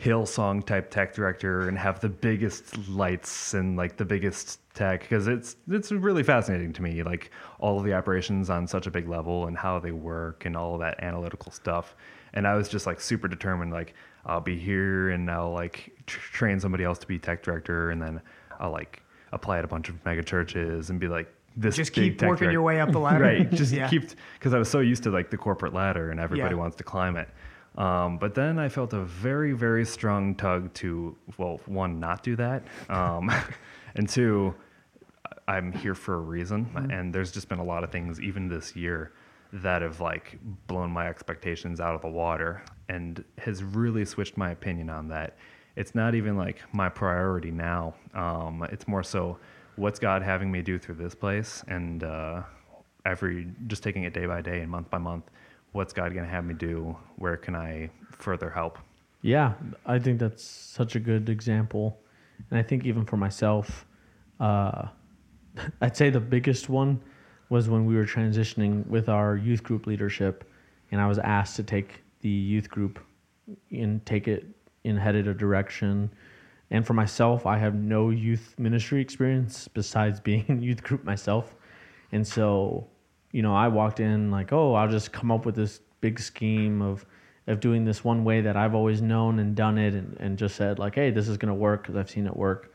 Hillsong 0.00 0.64
type 0.64 0.90
tech 0.90 1.12
director 1.12 1.66
and 1.68 1.76
have 1.76 1.98
the 1.98 2.08
biggest 2.08 2.88
lights 2.88 3.54
and 3.54 3.76
like 3.76 3.96
the 3.96 4.04
biggest 4.04 4.60
tech 4.74 5.00
because 5.00 5.26
it's 5.26 5.56
it's 5.68 5.90
really 5.90 6.22
fascinating 6.22 6.72
to 6.74 6.82
me 6.82 7.02
like 7.02 7.32
all 7.58 7.78
of 7.78 7.84
the 7.84 7.92
operations 7.92 8.48
on 8.48 8.68
such 8.68 8.86
a 8.86 8.92
big 8.92 9.08
level 9.08 9.48
and 9.48 9.58
how 9.58 9.80
they 9.80 9.90
work 9.90 10.46
and 10.46 10.56
all 10.56 10.74
of 10.74 10.80
that 10.80 11.02
analytical 11.02 11.50
stuff. 11.50 11.96
And 12.34 12.46
I 12.46 12.54
was 12.54 12.68
just 12.68 12.86
like 12.86 13.00
super 13.00 13.26
determined 13.26 13.72
like 13.72 13.94
I'll 14.24 14.40
be 14.40 14.56
here 14.56 15.10
and 15.10 15.28
I'll 15.28 15.52
like 15.52 15.92
tr- 16.06 16.20
train 16.20 16.60
somebody 16.60 16.84
else 16.84 16.98
to 17.00 17.06
be 17.08 17.18
tech 17.18 17.42
director 17.42 17.90
and 17.90 18.00
then 18.00 18.20
I'll 18.60 18.70
like 18.70 19.02
apply 19.32 19.58
at 19.58 19.64
a 19.64 19.68
bunch 19.68 19.88
of 19.88 20.04
mega 20.04 20.22
churches 20.22 20.90
and 20.90 21.00
be 21.00 21.08
like 21.08 21.32
this 21.58 21.76
Just 21.76 21.92
keep 21.92 22.22
working 22.22 22.50
your 22.52 22.62
way 22.62 22.80
up 22.80 22.92
the 22.92 23.00
ladder. 23.08 23.24
right 23.24 23.50
just 23.50 23.72
Yeah. 23.78 23.88
keep 23.88 24.04
because 24.38 24.54
I 24.54 24.58
was 24.58 24.70
so 24.70 24.78
used 24.80 25.02
to 25.02 25.10
like 25.10 25.30
the 25.30 25.36
corporate 25.36 25.74
ladder 25.74 26.10
and 26.10 26.20
everybody 26.20 26.54
Yeah. 26.54 26.60
wants 26.60 26.76
to 26.76 26.84
climb 26.84 27.16
it. 27.16 27.28
Um, 27.76 28.18
but 28.18 28.34
then 28.34 28.58
I 28.58 28.68
felt 28.68 28.92
a 28.92 29.00
very, 29.04 29.52
very 29.52 29.84
strong 29.84 30.34
tug 30.34 30.72
to, 30.74 31.16
well, 31.36 31.60
one, 31.66 32.00
not 32.00 32.22
do 32.22 32.34
that, 32.36 32.64
um, 32.88 33.30
and 33.94 34.08
two, 34.08 34.54
I'm 35.46 35.72
here 35.72 35.94
for 35.94 36.14
a 36.14 36.20
reason. 36.20 36.66
Mm-hmm. 36.66 36.90
And 36.90 37.14
there's 37.14 37.30
just 37.30 37.48
been 37.48 37.58
a 37.60 37.64
lot 37.64 37.84
of 37.84 37.90
things, 37.92 38.20
even 38.20 38.48
this 38.48 38.74
year, 38.74 39.12
that 39.52 39.82
have 39.82 40.00
like 40.00 40.38
blown 40.66 40.90
my 40.90 41.08
expectations 41.08 41.80
out 41.80 41.94
of 41.94 42.00
the 42.02 42.08
water 42.08 42.62
and 42.88 43.24
has 43.38 43.62
really 43.62 44.04
switched 44.04 44.36
my 44.36 44.50
opinion 44.50 44.90
on 44.90 45.08
that. 45.08 45.36
It's 45.76 45.94
not 45.94 46.14
even 46.16 46.36
like 46.36 46.60
my 46.72 46.88
priority 46.88 47.50
now. 47.52 47.94
Um, 48.12 48.66
it's 48.72 48.88
more 48.88 49.02
so, 49.04 49.38
what's 49.78 49.98
God 49.98 50.22
having 50.22 50.50
me 50.50 50.60
do 50.60 50.78
through 50.78 50.96
this 50.96 51.14
place, 51.14 51.64
and 51.68 52.02
uh, 52.02 52.42
every 53.04 53.48
just 53.66 53.82
taking 53.82 54.02
it 54.02 54.12
day 54.12 54.26
by 54.26 54.42
day 54.42 54.60
and 54.60 54.70
month 54.70 54.90
by 54.90 54.98
month. 54.98 55.24
What's 55.72 55.92
God 55.92 56.12
going 56.12 56.24
to 56.24 56.30
have 56.30 56.44
me 56.44 56.54
do? 56.54 56.96
Where 57.16 57.36
can 57.36 57.54
I 57.54 57.90
further 58.10 58.50
help? 58.50 58.78
Yeah, 59.22 59.54
I 59.86 59.98
think 59.98 60.18
that's 60.18 60.42
such 60.44 60.96
a 60.96 61.00
good 61.00 61.28
example. 61.28 61.98
And 62.50 62.58
I 62.58 62.62
think 62.62 62.84
even 62.84 63.04
for 63.04 63.16
myself, 63.16 63.86
uh, 64.40 64.88
I'd 65.80 65.96
say 65.96 66.10
the 66.10 66.20
biggest 66.20 66.68
one 66.68 67.00
was 67.48 67.68
when 67.68 67.86
we 67.86 67.94
were 67.94 68.04
transitioning 68.04 68.86
with 68.86 69.08
our 69.08 69.36
youth 69.36 69.62
group 69.62 69.86
leadership, 69.86 70.44
and 70.90 71.00
I 71.00 71.06
was 71.06 71.18
asked 71.18 71.56
to 71.56 71.62
take 71.62 72.02
the 72.20 72.28
youth 72.28 72.68
group 72.68 72.98
and 73.70 74.04
take 74.04 74.28
it 74.28 74.46
in 74.84 74.96
headed 74.96 75.28
a 75.28 75.34
direction 75.34 76.10
And 76.70 76.86
for 76.86 76.94
myself, 76.94 77.46
I 77.46 77.58
have 77.58 77.74
no 77.74 78.10
youth 78.10 78.54
ministry 78.58 79.00
experience 79.00 79.68
besides 79.68 80.20
being 80.28 80.44
in 80.48 80.62
youth 80.62 80.82
group 80.82 81.04
myself. 81.04 81.54
And 82.12 82.26
so, 82.26 82.88
you 83.32 83.42
know, 83.42 83.54
I 83.54 83.68
walked 83.68 84.00
in 84.00 84.30
like, 84.30 84.52
oh, 84.52 84.74
I'll 84.74 84.88
just 84.88 85.12
come 85.12 85.30
up 85.30 85.46
with 85.46 85.54
this 85.54 85.80
big 86.00 86.18
scheme 86.20 86.80
of 86.82 87.04
of 87.48 87.60
doing 87.60 87.82
this 87.82 88.04
one 88.04 88.24
way 88.24 88.42
that 88.42 88.58
I've 88.58 88.74
always 88.74 89.00
known 89.00 89.38
and 89.38 89.56
done 89.56 89.78
it 89.78 89.94
and, 89.94 90.14
and 90.20 90.36
just 90.36 90.54
said 90.54 90.78
like, 90.78 90.94
hey, 90.94 91.10
this 91.10 91.28
is 91.28 91.38
going 91.38 91.48
to 91.48 91.54
work 91.54 91.82
because 91.82 91.96
I've 91.96 92.10
seen 92.10 92.26
it 92.26 92.36
work. 92.36 92.74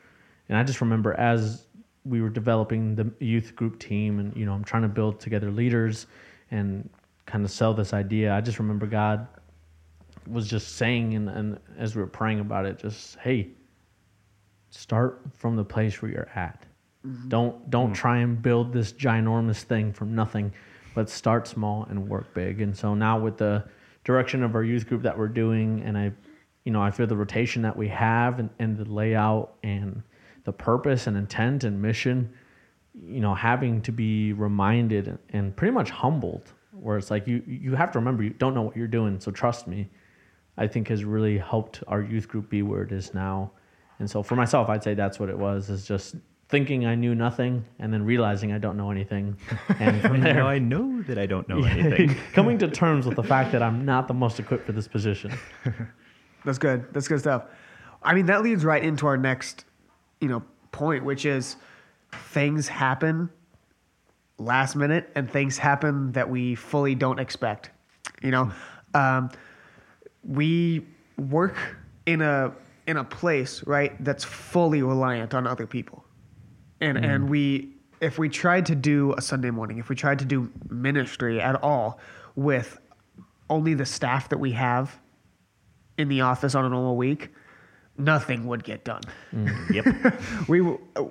And 0.50 0.58
I 0.58 0.64
just 0.64 0.82
remember 0.82 1.14
as 1.14 1.68
we 2.06 2.22
were 2.22 2.30
developing 2.30 2.96
the 2.96 3.12
youth 3.20 3.56
group 3.56 3.80
team 3.80 4.18
and, 4.20 4.36
you 4.36 4.48
know, 4.48 4.54
I'm 4.54 4.64
trying 4.64 4.82
to 4.82 4.88
build 4.88 5.20
together 5.20 5.52
leaders 5.52 6.08
and 6.50 6.90
kind 7.28 7.46
of 7.46 7.52
sell 7.52 7.76
this 7.76 7.94
idea. 7.94 8.34
I 8.34 8.42
just 8.42 8.58
remember 8.58 8.88
God 8.88 9.28
was 10.28 10.48
just 10.48 10.76
saying, 10.76 11.14
and, 11.14 11.30
and 11.30 11.60
as 11.78 11.96
we 11.96 12.02
were 12.02 12.08
praying 12.08 12.40
about 12.40 12.66
it, 12.66 12.80
just, 12.80 13.18
hey, 13.20 13.50
start 14.74 15.22
from 15.34 15.56
the 15.56 15.64
place 15.64 16.02
where 16.02 16.12
you're 16.12 16.30
at. 16.36 16.66
Mm-hmm. 17.06 17.30
Don't 17.30 17.70
don't 17.70 17.88
mm-hmm. 17.88 17.94
try 17.94 18.18
and 18.20 18.42
build 18.42 18.74
this 18.74 18.94
ginormous 18.94 19.64
thing 19.64 19.94
from 19.94 20.16
nothing, 20.16 20.52
but 20.96 21.10
start 21.10 21.48
small 21.48 21.86
and 21.90 22.08
work 22.08 22.34
big. 22.34 22.62
And 22.62 22.76
so 22.76 22.94
now 22.96 23.20
with 23.20 23.38
the 23.38 23.64
direction 24.04 24.44
of 24.44 24.56
our 24.56 24.64
youth 24.64 24.88
group 24.88 25.04
that 25.04 25.18
we're 25.18 25.28
doing, 25.28 25.82
and 25.84 25.98
I, 25.98 26.12
you 26.66 26.72
know, 26.72 26.82
I 26.82 26.92
feel 26.92 27.08
the 27.08 27.16
rotation 27.16 27.62
that 27.62 27.76
we 27.76 27.88
have 27.90 28.40
and, 28.40 28.50
and 28.60 28.78
the 28.78 28.86
layout 28.86 29.56
and 29.64 30.02
the 30.44 30.54
purpose 30.54 31.08
and 31.08 31.16
intent 31.16 31.64
and 31.64 31.82
mission, 31.82 32.34
you 32.94 33.22
know, 33.22 33.34
having 33.34 33.82
to 33.82 33.92
be 33.92 34.34
reminded 34.34 35.18
and 35.30 35.56
pretty 35.56 35.74
much 35.74 35.90
humbled, 35.90 36.52
where 36.72 36.98
it's 36.98 37.12
like 37.12 37.28
you 37.28 37.44
you 37.46 37.76
have 37.76 37.92
to 37.92 38.00
remember 38.00 38.24
you 38.24 38.32
don't 38.32 38.54
know 38.54 38.62
what 38.62 38.76
you're 38.76 38.88
doing, 38.88 39.20
so 39.20 39.32
trust 39.32 39.68
me. 39.68 39.90
I 40.56 40.68
think 40.68 40.88
has 40.90 41.04
really 41.04 41.38
helped 41.38 41.84
our 41.88 42.02
youth 42.02 42.28
group 42.28 42.50
be 42.50 42.62
where 42.62 42.84
it 42.84 42.92
is 42.92 43.14
now. 43.14 43.52
And 44.00 44.10
so 44.10 44.24
for 44.24 44.36
myself, 44.36 44.70
I'd 44.70 44.84
say 44.84 44.94
that's 44.94 45.20
what 45.20 45.30
it 45.30 45.38
was 45.38 45.70
is 45.70 45.86
just 45.86 46.16
thinking 46.50 46.86
I 46.86 46.96
knew 46.96 47.16
nothing 47.16 47.66
and 47.80 47.92
then 47.92 48.04
realizing 48.04 48.52
I 48.52 48.58
don't 48.58 48.78
know 48.78 48.92
anything. 48.92 49.38
And 49.80 50.02
from 50.02 50.22
there, 50.22 50.36
now 50.36 50.48
I 50.48 50.60
know 50.60 51.02
that 51.04 51.18
I 51.18 51.26
don't 51.26 51.48
know 51.48 51.58
yeah, 51.66 51.72
anything. 51.72 52.16
coming 52.34 52.58
to 52.60 52.68
terms 52.68 53.06
with 53.06 53.16
the 53.16 53.24
fact 53.24 53.52
that 53.54 53.64
I'm 53.64 53.86
not 53.86 54.08
the 54.08 54.14
most 54.14 54.40
equipped 54.40 54.66
for 54.66 54.72
this 54.72 54.88
position. 54.88 55.34
That's 56.46 56.58
good. 56.58 56.94
That's 56.94 57.08
good 57.08 57.20
stuff. 57.20 57.46
I 58.02 58.14
mean, 58.14 58.26
that 58.28 58.44
leads 58.44 58.66
right 58.66 58.84
into 58.84 59.08
our 59.08 59.18
next, 59.18 59.66
you 60.20 60.28
know, 60.28 60.44
point, 60.72 61.06
which 61.06 61.26
is 61.26 61.56
things 62.12 62.68
happen 62.68 63.30
last 64.38 64.76
minute 64.76 65.10
and 65.16 65.30
things 65.30 65.58
happen 65.58 66.12
that 66.12 66.30
we 66.30 66.56
fully 66.56 66.96
don't 66.96 67.20
expect. 67.20 67.72
You 68.22 68.32
know, 68.32 68.52
um, 68.94 69.30
we 70.24 70.86
work 71.18 71.78
in 72.06 72.22
a 72.22 72.54
in 72.88 72.98
a 72.98 73.04
place 73.04 73.64
right 73.66 74.02
that's 74.04 74.24
fully 74.24 74.82
reliant 74.82 75.34
on 75.34 75.48
other 75.48 75.68
people. 75.68 76.04
And 76.82 76.98
mm. 76.98 77.06
and 77.06 77.30
we 77.30 77.74
if 78.02 78.18
we 78.18 78.28
tried 78.28 78.66
to 78.66 78.76
do 78.76 79.14
a 79.18 79.22
sunday 79.22 79.50
morning 79.50 79.78
if 79.78 79.88
we 79.88 79.96
tried 79.96 80.20
to 80.20 80.26
do 80.26 80.52
ministry 80.70 81.40
at 81.40 81.62
all 81.64 82.00
with 82.36 82.78
only 83.50 83.74
the 83.74 83.86
staff 83.86 84.28
that 84.28 84.40
we 84.40 84.52
have 84.52 85.00
in 85.98 86.10
the 86.10 86.20
office 86.20 86.54
on 86.56 86.66
a 86.66 86.70
normal 86.70 86.98
week 86.98 87.30
nothing 87.98 88.48
would 88.48 88.64
get 88.64 88.84
done. 88.84 89.02
Mm. 89.34 89.70
yep. 89.72 90.22
We 90.48 90.62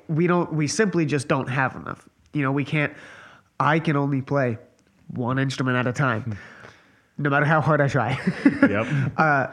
we 0.08 0.26
don't 0.26 0.52
we 0.52 0.66
simply 0.66 1.06
just 1.06 1.28
don't 1.28 1.48
have 1.48 1.76
enough. 1.76 2.08
You 2.32 2.42
know 2.42 2.52
we 2.52 2.64
can't 2.64 2.92
i 3.60 3.78
can 3.78 3.96
only 3.96 4.22
play 4.22 4.58
one 5.08 5.38
instrument 5.38 5.76
at 5.76 5.86
a 5.86 5.92
time 5.92 6.36
no 7.18 7.30
matter 7.30 7.46
how 7.46 7.60
hard 7.60 7.80
i 7.80 7.88
try. 7.88 8.18
Yep. 8.68 8.86
Uh, 9.16 9.46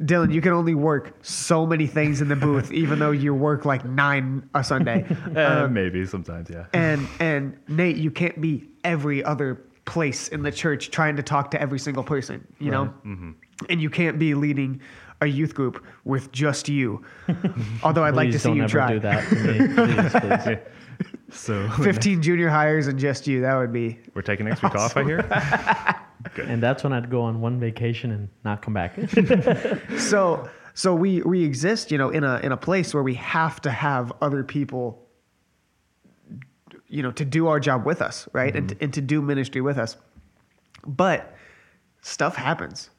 Dylan, 0.00 0.32
you 0.32 0.40
can 0.40 0.52
only 0.52 0.74
work 0.74 1.14
so 1.22 1.64
many 1.66 1.86
things 1.86 2.20
in 2.20 2.28
the 2.28 2.36
booth, 2.36 2.72
even 2.72 2.98
though 2.98 3.10
you 3.10 3.34
work 3.34 3.64
like 3.64 3.84
nine 3.84 4.48
a 4.54 4.64
Sunday. 4.64 5.06
Uh, 5.36 5.64
um, 5.64 5.72
maybe 5.72 6.04
sometimes, 6.04 6.50
yeah. 6.50 6.66
And 6.74 7.06
and 7.18 7.56
Nate, 7.68 7.96
you 7.96 8.10
can't 8.10 8.38
be 8.40 8.68
every 8.84 9.24
other 9.24 9.62
place 9.84 10.28
in 10.28 10.42
the 10.42 10.52
church 10.52 10.90
trying 10.90 11.16
to 11.16 11.22
talk 11.22 11.50
to 11.52 11.60
every 11.60 11.78
single 11.78 12.04
person, 12.04 12.46
you 12.58 12.70
right. 12.70 12.84
know. 12.84 12.94
Mm-hmm. 13.06 13.30
And 13.68 13.80
you 13.80 13.88
can't 13.88 14.18
be 14.18 14.34
leading 14.34 14.80
a 15.20 15.26
youth 15.26 15.54
group 15.54 15.82
with 16.04 16.32
just 16.32 16.68
you. 16.68 17.04
Although 17.82 18.04
I'd 18.04 18.14
like 18.14 18.30
to 18.32 18.38
see 18.38 18.52
you 18.52 18.66
try. 18.66 18.92
Do 18.92 19.00
that 19.00 19.24
please, 19.28 20.12
please. 20.12 20.58
So 21.32 21.68
15 21.82 22.22
junior 22.22 22.48
highers 22.48 22.88
and 22.88 22.98
just 22.98 23.26
you. 23.26 23.40
That 23.40 23.56
would 23.56 23.72
be. 23.72 23.98
We're 24.14 24.22
taking 24.22 24.46
next 24.46 24.62
week 24.62 24.74
awesome. 24.74 24.84
off, 24.84 24.96
I 24.96 25.04
hear. 25.04 25.98
Good. 26.34 26.48
And 26.48 26.62
that's 26.62 26.84
when 26.84 26.92
I'd 26.92 27.10
go 27.10 27.22
on 27.22 27.40
one 27.40 27.58
vacation 27.58 28.12
and 28.12 28.28
not 28.44 28.62
come 28.62 28.74
back. 28.74 28.96
so 29.98 30.48
so 30.74 30.94
we 30.94 31.20
we 31.22 31.44
exist, 31.44 31.90
you 31.90 31.98
know, 31.98 32.10
in 32.10 32.24
a 32.24 32.38
in 32.38 32.52
a 32.52 32.56
place 32.56 32.94
where 32.94 33.02
we 33.02 33.14
have 33.14 33.60
to 33.62 33.70
have 33.70 34.12
other 34.20 34.44
people 34.44 35.02
you 36.92 37.02
know, 37.02 37.10
to 37.10 37.24
do 37.24 37.48
our 37.48 37.58
job 37.58 37.86
with 37.86 38.02
us, 38.02 38.28
right? 38.34 38.52
Mm-hmm. 38.52 38.58
And, 38.58 38.68
to, 38.68 38.76
and 38.82 38.94
to 38.94 39.00
do 39.00 39.22
ministry 39.22 39.62
with 39.62 39.78
us. 39.78 39.96
But 40.86 41.34
stuff 42.02 42.36
happens, 42.36 42.90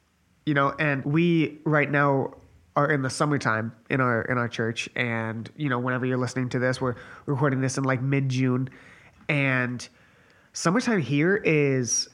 you 0.47 0.55
know, 0.55 0.73
and 0.79 1.05
we 1.05 1.59
right 1.63 1.91
now 1.91 2.33
are 2.75 2.89
in 2.91 3.01
the 3.01 3.09
summertime 3.09 3.71
in 3.89 4.01
our 4.01 4.23
in 4.23 4.37
our 4.37 4.47
church 4.47 4.89
and 4.95 5.51
you 5.55 5.69
know 5.69 5.77
whenever 5.77 6.05
you're 6.05 6.17
listening 6.17 6.49
to 6.49 6.57
this 6.57 6.81
we're 6.81 6.95
recording 7.27 7.61
this 7.61 7.77
in 7.77 7.83
like 7.83 8.01
mid 8.01 8.29
June 8.29 8.69
and 9.29 9.87
summertime 10.53 11.01
here 11.01 11.37
is 11.37 12.09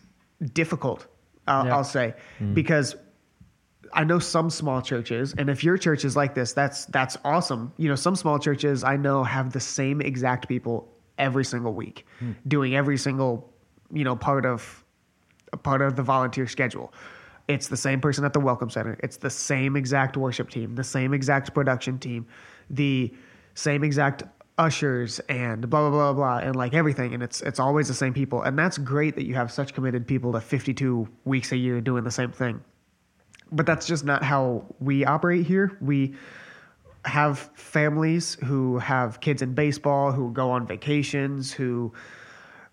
difficult. 0.53 1.07
I'll, 1.47 1.65
yeah. 1.65 1.75
I'll 1.75 1.83
say 1.83 2.15
mm. 2.39 2.53
because 2.53 2.95
I 3.93 4.03
know 4.03 4.19
some 4.19 4.49
small 4.49 4.81
churches, 4.81 5.33
and 5.37 5.49
if 5.49 5.63
your 5.63 5.77
church 5.77 6.05
is 6.05 6.15
like 6.15 6.35
this, 6.35 6.53
that's 6.53 6.85
that's 6.85 7.17
awesome. 7.25 7.73
You 7.77 7.89
know, 7.89 7.95
some 7.95 8.15
small 8.15 8.39
churches 8.39 8.83
I 8.83 8.97
know 8.97 9.23
have 9.23 9.51
the 9.51 9.59
same 9.59 10.01
exact 10.01 10.47
people 10.47 10.87
every 11.17 11.43
single 11.43 11.73
week, 11.73 12.05
mm. 12.21 12.35
doing 12.47 12.75
every 12.75 12.97
single 12.97 13.51
you 13.91 14.03
know 14.03 14.15
part 14.15 14.45
of 14.45 14.83
a 15.51 15.57
part 15.57 15.81
of 15.81 15.95
the 15.95 16.03
volunteer 16.03 16.47
schedule. 16.47 16.93
It's 17.49 17.67
the 17.67 17.77
same 17.77 17.99
person 17.99 18.23
at 18.25 18.33
the 18.33 18.39
welcome 18.39 18.69
center. 18.69 18.95
It's 19.01 19.17
the 19.17 19.31
same 19.31 19.75
exact 19.75 20.15
worship 20.15 20.51
team, 20.51 20.75
the 20.75 20.83
same 20.83 21.15
exact 21.15 21.51
production 21.55 21.97
team, 21.97 22.27
the 22.69 23.11
same 23.55 23.83
exact 23.83 24.23
ushers 24.59 25.19
and 25.29 25.67
blah 25.67 25.89
blah 25.89 25.89
blah 25.89 26.13
blah 26.13 26.37
and 26.39 26.53
like 26.53 26.73
everything 26.73 27.13
and 27.13 27.23
it's 27.23 27.41
it's 27.41 27.59
always 27.59 27.87
the 27.87 27.93
same 27.93 28.13
people. 28.13 28.43
And 28.43 28.59
that's 28.59 28.77
great 28.77 29.15
that 29.15 29.25
you 29.25 29.33
have 29.33 29.51
such 29.51 29.73
committed 29.73 30.05
people 30.05 30.31
to 30.33 30.39
52 30.39 31.07
weeks 31.25 31.51
a 31.51 31.57
year 31.57 31.81
doing 31.81 32.03
the 32.03 32.11
same 32.11 32.31
thing. 32.31 32.61
But 33.51 33.65
that's 33.65 33.87
just 33.87 34.05
not 34.05 34.21
how 34.21 34.63
we 34.79 35.03
operate 35.03 35.47
here. 35.47 35.75
We 35.81 36.13
have 37.05 37.39
families 37.55 38.37
who 38.45 38.77
have 38.77 39.21
kids 39.21 39.41
in 39.41 39.55
baseball 39.55 40.11
who 40.11 40.31
go 40.33 40.51
on 40.51 40.67
vacations 40.67 41.51
who 41.51 41.93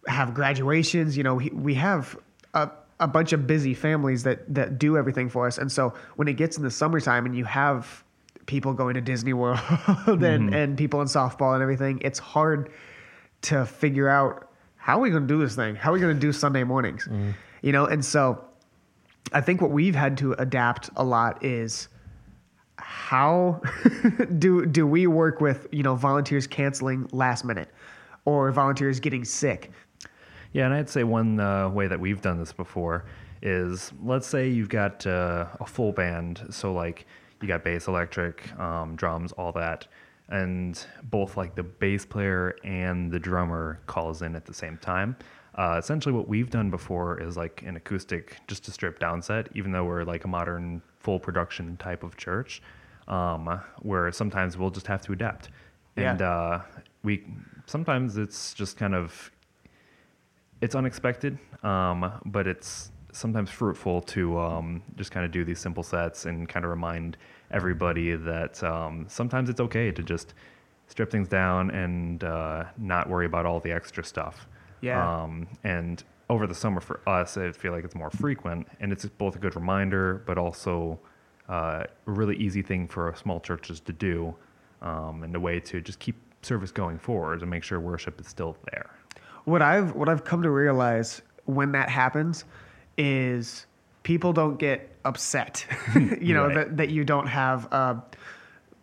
have 0.07 0.35
graduations. 0.35 1.17
You 1.17 1.23
know 1.23 1.37
we 1.37 1.73
have 1.75 2.15
a, 2.53 2.71
a 3.01 3.07
bunch 3.07 3.33
of 3.33 3.47
busy 3.47 3.75
families 3.75 4.23
that 4.23 4.53
that 4.55 4.79
do 4.79 4.97
everything 4.97 5.29
for 5.29 5.47
us 5.47 5.59
and 5.59 5.71
so 5.71 5.93
when 6.17 6.29
it 6.29 6.35
gets 6.35 6.57
in 6.57 6.63
the 6.63 6.71
summertime 6.71 7.27
and 7.27 7.37
you 7.37 7.45
have 7.45 8.05
people 8.47 8.73
going 8.73 8.95
to 8.95 9.01
Disney 9.01 9.33
World 9.33 9.61
and, 9.69 10.21
mm-hmm. 10.21 10.55
and 10.55 10.79
people 10.79 11.01
in 11.01 11.09
softball 11.09 11.55
and 11.55 11.63
everything, 11.63 12.01
it's 12.03 12.19
hard 12.19 12.71
to 13.43 13.67
figure 13.67 14.09
out 14.09 14.51
how 14.77 14.99
are 14.99 15.01
we 15.01 15.11
going 15.11 15.27
to 15.27 15.29
do 15.29 15.39
this 15.39 15.57
thing? 15.57 15.75
How 15.75 15.91
are 15.91 15.95
we 15.95 16.01
going 16.01 16.15
to 16.15 16.21
do 16.21 16.33
Sunday 16.33 16.65
mornings? 16.65 17.05
Mm-hmm. 17.05 17.33
You 17.63 17.73
know, 17.73 17.87
and 17.87 18.05
so 18.05 18.45
I 19.33 19.41
think 19.41 19.61
what 19.61 19.71
we've 19.71 19.95
had 19.95 20.17
to 20.19 20.33
adapt 20.35 20.91
a 20.97 21.05
lot 21.05 21.45
is 21.45 21.89
how 22.77 23.61
do 24.39 24.67
do 24.67 24.87
we 24.87 25.07
work 25.07 25.41
with 25.41 25.67
you 25.73 25.83
know 25.83 25.97
volunteers 25.97 26.47
canceling 26.47 27.09
last 27.11 27.45
minute 27.45 27.69
or 28.25 28.53
volunteers 28.53 29.01
getting 29.01 29.25
sick? 29.25 29.73
Yeah, 30.57 30.65
and 30.65 30.73
I'd 30.73 30.89
say 30.89 31.05
one 31.05 31.39
uh, 31.39 31.69
way 31.69 31.87
that 31.87 32.01
we've 32.01 32.23
done 32.23 32.39
this 32.39 32.51
before 32.51 33.05
is 33.43 33.93
let's 34.03 34.27
say 34.27 34.49
you've 34.49 34.71
got 34.71 35.07
uh, 35.07 35.49
a 35.61 35.67
full 35.67 35.93
band, 35.93 36.47
so 36.49 36.73
like 36.73 37.07
you 37.43 37.47
got 37.47 37.63
bass, 37.63 37.89
electric, 37.89 38.59
um, 38.59 38.97
drums, 38.97 39.33
all 39.33 39.53
that, 39.53 39.87
and 40.31 40.87
both 41.11 41.37
like 41.37 41.55
the 41.57 41.63
bass 41.63 42.07
player 42.07 42.57
and 42.65 43.13
the 43.13 43.19
drummer 43.19 43.81
calls 43.85 44.23
in 44.23 44.35
at 44.35 44.47
the 44.47 44.55
same 44.55 44.79
time. 44.79 45.15
Uh, 45.57 45.77
essentially, 45.79 46.15
what 46.15 46.27
we've 46.27 46.49
done 46.49 46.71
before 46.71 47.21
is 47.21 47.37
like 47.37 47.63
an 47.67 47.77
acoustic, 47.77 48.39
just 48.49 48.67
a 48.67 48.71
stripped 48.71 48.99
down 48.99 49.21
set, 49.21 49.51
even 49.55 49.73
though 49.73 49.85
we're 49.85 50.05
like 50.05 50.25
a 50.25 50.29
modern 50.29 50.81
full 51.01 51.21
production 51.21 51.77
type 51.77 52.03
of 52.03 52.17
church, 52.17 52.63
um, 53.09 53.61
where 53.81 54.11
sometimes 54.11 54.57
we'll 54.57 54.71
just 54.71 54.87
have 54.87 55.03
to 55.03 55.13
adapt. 55.13 55.51
Yeah. 55.99 56.13
And 56.13 56.23
uh, 56.23 56.61
we 57.03 57.27
sometimes 57.67 58.17
it's 58.17 58.55
just 58.55 58.79
kind 58.79 58.95
of 58.95 59.31
it's 60.61 60.75
unexpected, 60.75 61.39
um, 61.63 62.13
but 62.27 62.47
it's 62.47 62.91
sometimes 63.13 63.51
fruitful 63.51 64.03
to 64.03 64.39
um, 64.39 64.83
just 64.97 65.11
kind 65.11 65.25
of 65.25 65.33
do 65.33 65.45
these 65.45 65.59
simple 65.59 65.83
sets 65.83 66.27
and 66.27 66.49
kind 66.49 66.65
of 66.65 66.71
remind 66.71 67.17
everybody 67.51 68.15
that 68.15 68.63
um, 68.63 69.07
sometimes 69.09 69.49
it's 69.49 69.61
okay 69.61 69.91
to 69.91 70.03
just 70.03 70.35
strip 70.87 71.11
things 71.11 71.29
down 71.29 71.71
and 71.71 72.25
uh, 72.25 72.65
not 72.77 73.09
worry 73.09 73.27
about 73.27 73.47
all 73.47 73.61
the 73.61 73.73
extra 73.73 74.05
stuff. 74.05 74.47
Yeah. 74.81 75.23
Um, 75.23 75.49
and 75.65 76.03
over 76.29 76.47
the 76.47 76.55
summer 76.55 76.81
for 76.81 77.01
us, 77.09 77.37
I 77.37 77.53
feel 77.53 77.73
like 77.73 77.85
it's 77.85 77.95
more 77.95 78.11
frequent, 78.11 78.67
and 78.81 78.93
it's 78.93 79.07
both 79.07 79.37
a 79.37 79.39
good 79.39 79.57
reminder, 79.57 80.23
but 80.27 80.39
also 80.39 80.99
uh, 81.49 81.85
a 82.07 82.11
really 82.11 82.37
easy 82.37 82.63
thing 82.63 82.89
for 82.89 83.15
small 83.17 83.41
churches 83.41 83.81
to 83.81 83.93
do 83.93 84.35
um, 84.83 85.23
and 85.23 85.35
a 85.35 85.41
way 85.41 85.61
to 85.61 85.81
just 85.81 85.99
keep 85.99 86.17
service 86.43 86.71
going 86.71 86.99
forward 86.99 87.43
and 87.43 87.51
make 87.51 87.63
sure 87.63 87.81
worship 87.81 88.21
is 88.21 88.27
still 88.27 88.57
there. 88.73 88.91
What 89.47 89.63
I've 89.63 89.95
what 89.97 90.09
I've 90.09 90.23
come 90.25 90.43
to 90.43 90.51
realize 90.51 91.23
when 91.47 91.73
that 91.73 91.89
happens 91.89 92.45
is 92.99 93.67
people 94.03 94.33
don't 94.33 94.59
get 94.59 94.91
upset. 95.05 95.65
you 96.21 96.35
know 96.35 96.47
Right. 96.47 96.55
that 96.55 96.77
that 96.77 96.89
you 96.91 97.03
don't 97.05 97.27
have 97.29 97.65
a 97.73 98.03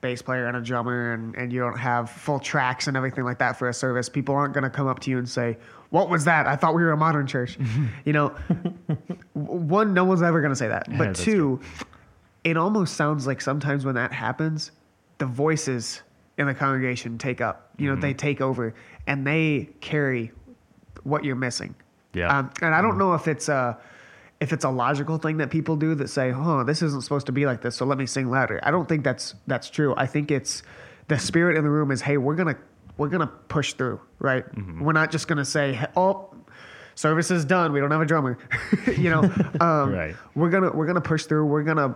bass 0.02 0.22
player 0.22 0.48
and 0.48 0.58
a 0.58 0.62
drummer 0.62 1.14
and, 1.14 1.34
and 1.36 1.54
you 1.54 1.60
don't 1.62 1.78
have 1.78 2.10
full 2.10 2.38
tracks 2.40 2.88
and 2.88 2.98
everything 2.98 3.24
like 3.24 3.40
that 3.40 3.58
for 3.58 3.70
a 3.70 3.74
service. 3.74 4.10
People 4.10 4.36
aren't 4.36 4.54
going 4.54 4.66
to 4.66 4.70
come 4.70 4.88
up 4.88 5.00
to 5.00 5.10
you 5.12 5.18
and 5.18 5.28
say, 5.30 5.58
"What 5.92 6.10
was 6.10 6.26
that? 6.26 6.48
I 6.48 6.56
thought 6.58 6.76
we 6.76 6.82
were 6.84 6.92
a 6.92 6.98
modern 6.98 7.28
church." 7.28 7.58
you 8.06 8.14
know, 8.14 8.30
one, 9.34 9.94
no 9.94 10.04
one's 10.06 10.22
ever 10.22 10.42
going 10.42 10.52
to 10.52 10.56
say 10.58 10.68
that. 10.68 10.88
But 10.90 10.98
that's 11.08 11.24
two, 11.24 11.60
it 12.44 12.58
almost 12.58 12.96
sounds 12.96 13.28
like 13.28 13.42
sometimes 13.42 13.86
when 13.86 13.96
that 13.96 14.12
happens, 14.12 14.72
the 15.18 15.26
voices 15.26 16.02
in 16.38 16.48
the 16.48 16.54
congregation 16.54 17.18
take 17.18 17.42
up. 17.42 17.70
You 17.78 17.88
know, 17.88 17.94
Mm-hmm. 17.94 18.02
they 18.02 18.14
take 18.14 18.42
over 18.42 18.74
and 19.08 19.26
they 19.26 19.70
carry 19.82 20.32
what 21.04 21.24
you're 21.24 21.36
missing. 21.36 21.76
Yeah. 22.14 22.30
Mm-hmm. 22.30 22.38
Um, 22.38 22.52
and 22.62 22.76
I 22.76 22.82
don't 22.82 22.98
know 22.98 23.14
if 23.14 23.28
it's 23.28 23.50
a 23.50 23.78
if 24.40 24.52
it's 24.52 24.66
a 24.66 24.70
logical 24.70 25.18
thing 25.18 25.38
that 25.38 25.50
people 25.50 25.76
do 25.76 25.96
that 25.96 26.10
say, 26.10 26.34
"Oh, 26.34 26.64
this 26.64 26.82
isn't 26.82 27.02
supposed 27.02 27.26
to 27.28 27.32
be 27.32 27.46
like 27.46 27.62
this, 27.62 27.76
so 27.76 27.86
let 27.86 27.98
me 27.98 28.06
sing 28.06 28.30
louder." 28.30 28.60
I 28.64 28.72
don't 28.72 28.88
think 28.88 29.04
that's 29.04 29.36
that's 29.48 29.70
true. 29.70 29.94
I 29.98 30.06
think 30.06 30.32
it's 30.32 30.64
the 31.08 31.18
spirit 31.18 31.58
in 31.58 31.64
the 31.64 31.70
room 31.70 31.92
is, 31.92 32.02
"Hey, 32.02 32.18
we're 32.18 32.36
gonna 32.36 32.58
we're 32.98 33.10
gonna 33.10 33.28
push 33.28 33.74
through, 33.74 34.02
right? 34.20 34.46
Mm-hmm. 34.46 34.84
We're 34.84 34.94
not 34.94 35.12
just 35.12 35.28
gonna 35.28 35.46
say, 35.46 35.80
"Oh, 35.96 36.34
service 36.96 37.32
is 37.32 37.46
done. 37.46 37.72
We 37.72 37.80
don't 37.80 37.92
have 37.92 38.02
a 38.02 38.06
drummer." 38.06 38.38
you 38.98 39.10
know, 39.10 39.24
um, 39.60 39.94
Right. 39.94 40.16
We're 40.36 40.50
gonna 40.50 40.72
we're 40.72 40.88
gonna 40.88 41.02
push 41.02 41.26
through. 41.26 41.46
We're 41.46 41.64
gonna 41.64 41.96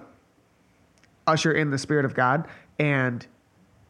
usher 1.26 1.52
in 1.52 1.70
the 1.70 1.78
spirit 1.78 2.06
of 2.06 2.16
God, 2.16 2.48
and 2.80 3.26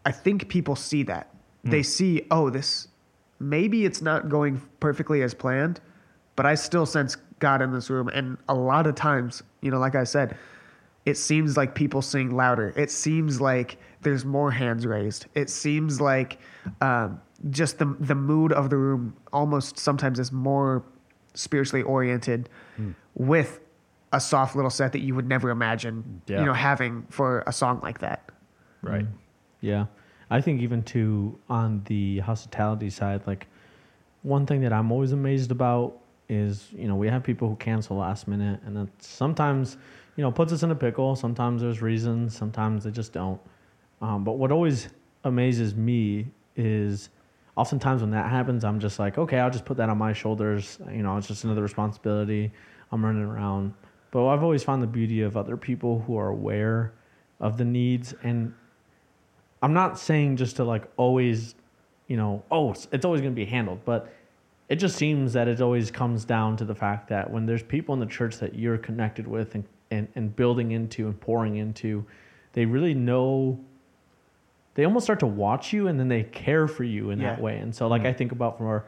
I 0.05 0.11
think 0.11 0.49
people 0.49 0.75
see 0.75 1.03
that. 1.03 1.31
They 1.63 1.83
see, 1.83 2.25
oh, 2.31 2.49
this 2.49 2.87
maybe 3.39 3.85
it's 3.85 4.01
not 4.01 4.29
going 4.29 4.61
perfectly 4.79 5.21
as 5.23 5.33
planned, 5.33 5.79
but 6.35 6.45
I 6.45 6.55
still 6.55 6.85
sense 6.85 7.15
God 7.39 7.61
in 7.61 7.71
this 7.71 7.89
room. 7.89 8.07
And 8.09 8.37
a 8.49 8.55
lot 8.55 8.87
of 8.87 8.95
times, 8.95 9.43
you 9.61 9.71
know, 9.71 9.79
like 9.79 9.95
I 9.95 10.03
said, 10.03 10.35
it 11.05 11.17
seems 11.17 11.55
like 11.55 11.73
people 11.75 12.01
sing 12.01 12.35
louder. 12.35 12.73
It 12.75 12.91
seems 12.91 13.39
like 13.39 13.77
there's 14.01 14.25
more 14.25 14.51
hands 14.51 14.85
raised. 14.85 15.25
It 15.35 15.49
seems 15.49 16.01
like 16.01 16.39
um, 16.81 17.21
just 17.49 17.79
the 17.79 17.95
the 17.99 18.15
mood 18.15 18.51
of 18.51 18.69
the 18.69 18.77
room 18.77 19.15
almost 19.31 19.77
sometimes 19.79 20.19
is 20.19 20.31
more 20.31 20.83
spiritually 21.33 21.83
oriented 21.83 22.49
with 23.15 23.59
a 24.11 24.19
soft 24.19 24.55
little 24.55 24.71
set 24.71 24.91
that 24.93 24.99
you 24.99 25.13
would 25.15 25.27
never 25.27 25.49
imagine, 25.49 26.21
Yeah. 26.27 26.39
you 26.39 26.45
know, 26.45 26.53
having 26.53 27.05
for 27.09 27.43
a 27.47 27.51
song 27.53 27.79
like 27.83 27.99
that. 27.99 28.29
Right. 28.81 29.05
Yeah. 29.61 29.85
I 30.29 30.41
think 30.41 30.61
even 30.61 30.83
too 30.83 31.39
on 31.49 31.83
the 31.85 32.19
hospitality 32.19 32.89
side, 32.89 33.25
like 33.27 33.47
one 34.23 34.45
thing 34.45 34.61
that 34.61 34.73
I'm 34.73 34.91
always 34.91 35.11
amazed 35.13 35.51
about 35.51 35.97
is, 36.29 36.67
you 36.75 36.87
know, 36.87 36.95
we 36.95 37.07
have 37.07 37.23
people 37.23 37.47
who 37.47 37.55
cancel 37.55 37.97
last 37.97 38.27
minute 38.27 38.59
and 38.65 38.75
that 38.75 38.89
sometimes, 38.99 39.77
you 40.17 40.23
know, 40.23 40.31
puts 40.31 40.51
us 40.51 40.63
in 40.63 40.71
a 40.71 40.75
pickle. 40.75 41.15
Sometimes 41.15 41.61
there's 41.61 41.81
reasons, 41.81 42.35
sometimes 42.35 42.83
they 42.83 42.91
just 42.91 43.13
don't. 43.13 43.39
Um, 44.01 44.23
but 44.23 44.33
what 44.33 44.51
always 44.51 44.89
amazes 45.23 45.75
me 45.75 46.27
is 46.55 47.09
oftentimes 47.55 48.01
when 48.01 48.11
that 48.11 48.29
happens, 48.29 48.63
I'm 48.65 48.79
just 48.79 48.99
like, 48.99 49.17
okay, 49.17 49.39
I'll 49.39 49.49
just 49.49 49.65
put 49.65 49.77
that 49.77 49.89
on 49.89 49.97
my 49.97 50.11
shoulders. 50.11 50.79
You 50.91 51.03
know, 51.03 51.17
it's 51.17 51.27
just 51.27 51.45
another 51.45 51.61
responsibility. 51.61 52.51
I'm 52.91 53.03
running 53.03 53.23
around. 53.23 53.73
But 54.11 54.27
I've 54.27 54.43
always 54.43 54.63
found 54.63 54.83
the 54.83 54.87
beauty 54.87 55.21
of 55.21 55.37
other 55.37 55.57
people 55.57 56.01
who 56.05 56.17
are 56.17 56.29
aware 56.29 56.93
of 57.39 57.57
the 57.57 57.65
needs 57.65 58.13
and 58.23 58.53
I'm 59.61 59.73
not 59.73 59.97
saying 59.97 60.37
just 60.37 60.55
to 60.57 60.63
like 60.63 60.83
always, 60.97 61.55
you 62.07 62.17
know, 62.17 62.43
oh, 62.51 62.71
it's, 62.71 62.87
it's 62.91 63.05
always 63.05 63.21
going 63.21 63.33
to 63.33 63.35
be 63.35 63.45
handled, 63.45 63.79
but 63.85 64.13
it 64.69 64.75
just 64.75 64.97
seems 64.97 65.33
that 65.33 65.47
it 65.47 65.61
always 65.61 65.89
comes 65.91 66.25
down 66.25 66.57
to 66.57 66.65
the 66.65 66.75
fact 66.75 67.07
that 67.09 67.29
when 67.29 67.45
there's 67.45 67.63
people 67.63 67.93
in 67.93 67.99
the 67.99 68.05
church 68.05 68.37
that 68.37 68.55
you're 68.55 68.77
connected 68.77 69.27
with 69.27 69.55
and, 69.55 69.63
and, 69.91 70.07
and 70.15 70.35
building 70.35 70.71
into 70.71 71.07
and 71.07 71.19
pouring 71.19 71.55
into, 71.55 72.05
they 72.53 72.65
really 72.65 72.93
know, 72.93 73.59
they 74.75 74.83
almost 74.83 75.05
start 75.05 75.19
to 75.19 75.27
watch 75.27 75.73
you 75.73 75.87
and 75.87 75.99
then 75.99 76.07
they 76.07 76.23
care 76.23 76.67
for 76.67 76.83
you 76.83 77.11
in 77.11 77.19
that 77.19 77.41
way. 77.41 77.57
And 77.57 77.73
so, 77.73 77.87
like, 77.87 78.05
I 78.05 78.13
think 78.13 78.31
about 78.31 78.57
for 78.57 78.85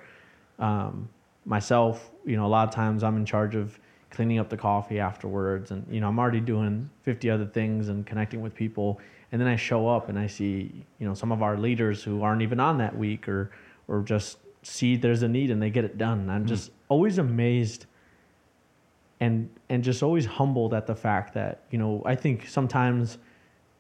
um, 0.60 1.10
myself, 1.46 2.12
you 2.26 2.36
know, 2.36 2.46
a 2.46 2.48
lot 2.48 2.68
of 2.68 2.74
times 2.74 3.04
I'm 3.04 3.16
in 3.16 3.26
charge 3.26 3.56
of 3.56 3.80
cleaning 4.10 4.40
up 4.40 4.50
the 4.50 4.58
coffee 4.58 5.00
afterwards 5.00 5.72
and 5.72 5.86
you 5.90 6.02
know 6.02 6.08
i'm 6.08 6.18
already 6.20 6.40
doing 6.40 6.90
50 7.04 7.30
other 7.30 7.46
things 7.46 7.90
and 7.90 8.06
connecting 8.06 8.42
with 8.42 8.56
people. 8.56 9.00
And 9.32 9.40
then 9.40 9.48
i 9.48 9.56
show 9.56 9.88
up 9.88 10.10
and 10.10 10.18
i 10.18 10.26
see 10.26 10.72
you 11.00 11.08
know 11.08 11.14
some 11.14 11.32
of 11.32 11.44
our 11.44 11.58
leaders 11.58 12.04
who 12.04 12.24
aren't 12.24 12.42
even 12.42 12.60
on 12.60 12.80
that 12.80 12.98
week 12.98 13.30
or 13.30 13.52
or 13.88 14.02
just 14.02 14.40
see 14.64 14.96
there's 14.96 15.22
a 15.22 15.28
need 15.28 15.52
and 15.52 15.62
they 15.62 15.70
get 15.70 15.86
it 15.86 15.98
done. 15.98 16.20
And 16.20 16.32
i'm 16.32 16.42
mm-hmm. 16.42 16.48
just 16.48 16.72
always 16.88 17.18
amazed 17.20 17.86
and 19.20 19.50
and 19.70 19.84
just 19.84 20.02
always 20.02 20.26
humbled 20.26 20.74
at 20.74 20.88
the 20.88 20.96
fact 20.96 21.34
that 21.34 21.64
you 21.70 21.78
know 21.78 22.02
i 22.06 22.16
think 22.16 22.48
sometimes 22.48 23.18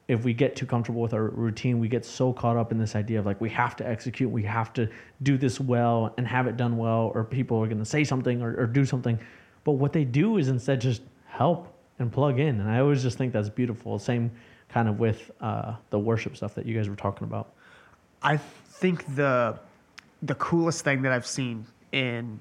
if 0.08 0.24
we 0.24 0.34
get 0.34 0.56
too 0.56 0.66
comfortable 0.66 1.02
with 1.02 1.14
our 1.14 1.30
routine 1.30 1.80
we 1.80 1.88
get 1.88 2.04
so 2.06 2.34
caught 2.34 2.58
up 2.58 2.72
in 2.72 2.78
this 2.78 2.96
idea 2.96 3.20
of 3.20 3.26
like 3.26 3.40
we 3.40 3.50
have 3.50 3.76
to 3.76 3.88
execute 3.88 4.30
we 4.30 4.44
have 4.44 4.74
to 4.74 4.90
do 5.24 5.38
this 5.38 5.60
well 5.60 6.14
and 6.18 6.28
have 6.28 6.48
it 6.48 6.58
done 6.58 6.78
well 6.78 7.12
or 7.14 7.24
people 7.24 7.58
are 7.62 7.68
going 7.68 7.80
to 7.80 7.86
say 7.86 8.04
something 8.04 8.42
or, 8.42 8.56
or 8.60 8.66
do 8.66 8.86
something 8.86 9.20
but 9.70 9.76
what 9.76 9.94
they 9.94 10.04
do 10.04 10.38
is 10.38 10.48
instead 10.48 10.82
just 10.82 11.04
help 11.28 11.72
and 12.00 12.12
plug 12.12 12.40
in. 12.40 12.60
And 12.60 12.68
i 12.68 12.80
always 12.80 13.04
just 13.04 13.20
think 13.20 13.32
that's 13.32 13.50
beautiful. 13.50 14.00
Same 14.00 14.32
kind 14.68 14.90
of 14.90 15.00
with 15.00 15.30
uh, 15.42 15.76
the 15.92 16.00
worship 16.00 16.36
stuff 16.36 16.56
that 16.56 16.66
you 16.66 16.76
guys 16.76 16.90
were 16.90 16.96
talking 16.96 17.26
about. 17.26 17.54
I 18.24 18.38
think 18.38 19.06
the 19.16 19.60
the 20.24 20.34
coolest 20.34 20.84
thing 20.84 21.04
that 21.04 21.12
I've 21.12 21.28
seen 21.28 21.68
in 21.92 22.40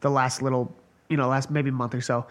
the 0.00 0.08
last 0.08 0.40
little, 0.40 0.74
you 1.10 1.18
know, 1.18 1.28
last 1.28 1.50
maybe 1.50 1.70
month 1.70 1.94
or 1.94 2.00
so 2.00 2.24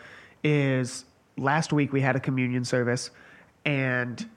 is 0.44 1.06
last 1.38 1.72
week 1.72 1.94
we 1.94 2.02
had 2.02 2.16
a 2.16 2.20
communion 2.20 2.66
service 2.66 3.12
and 3.66 4.28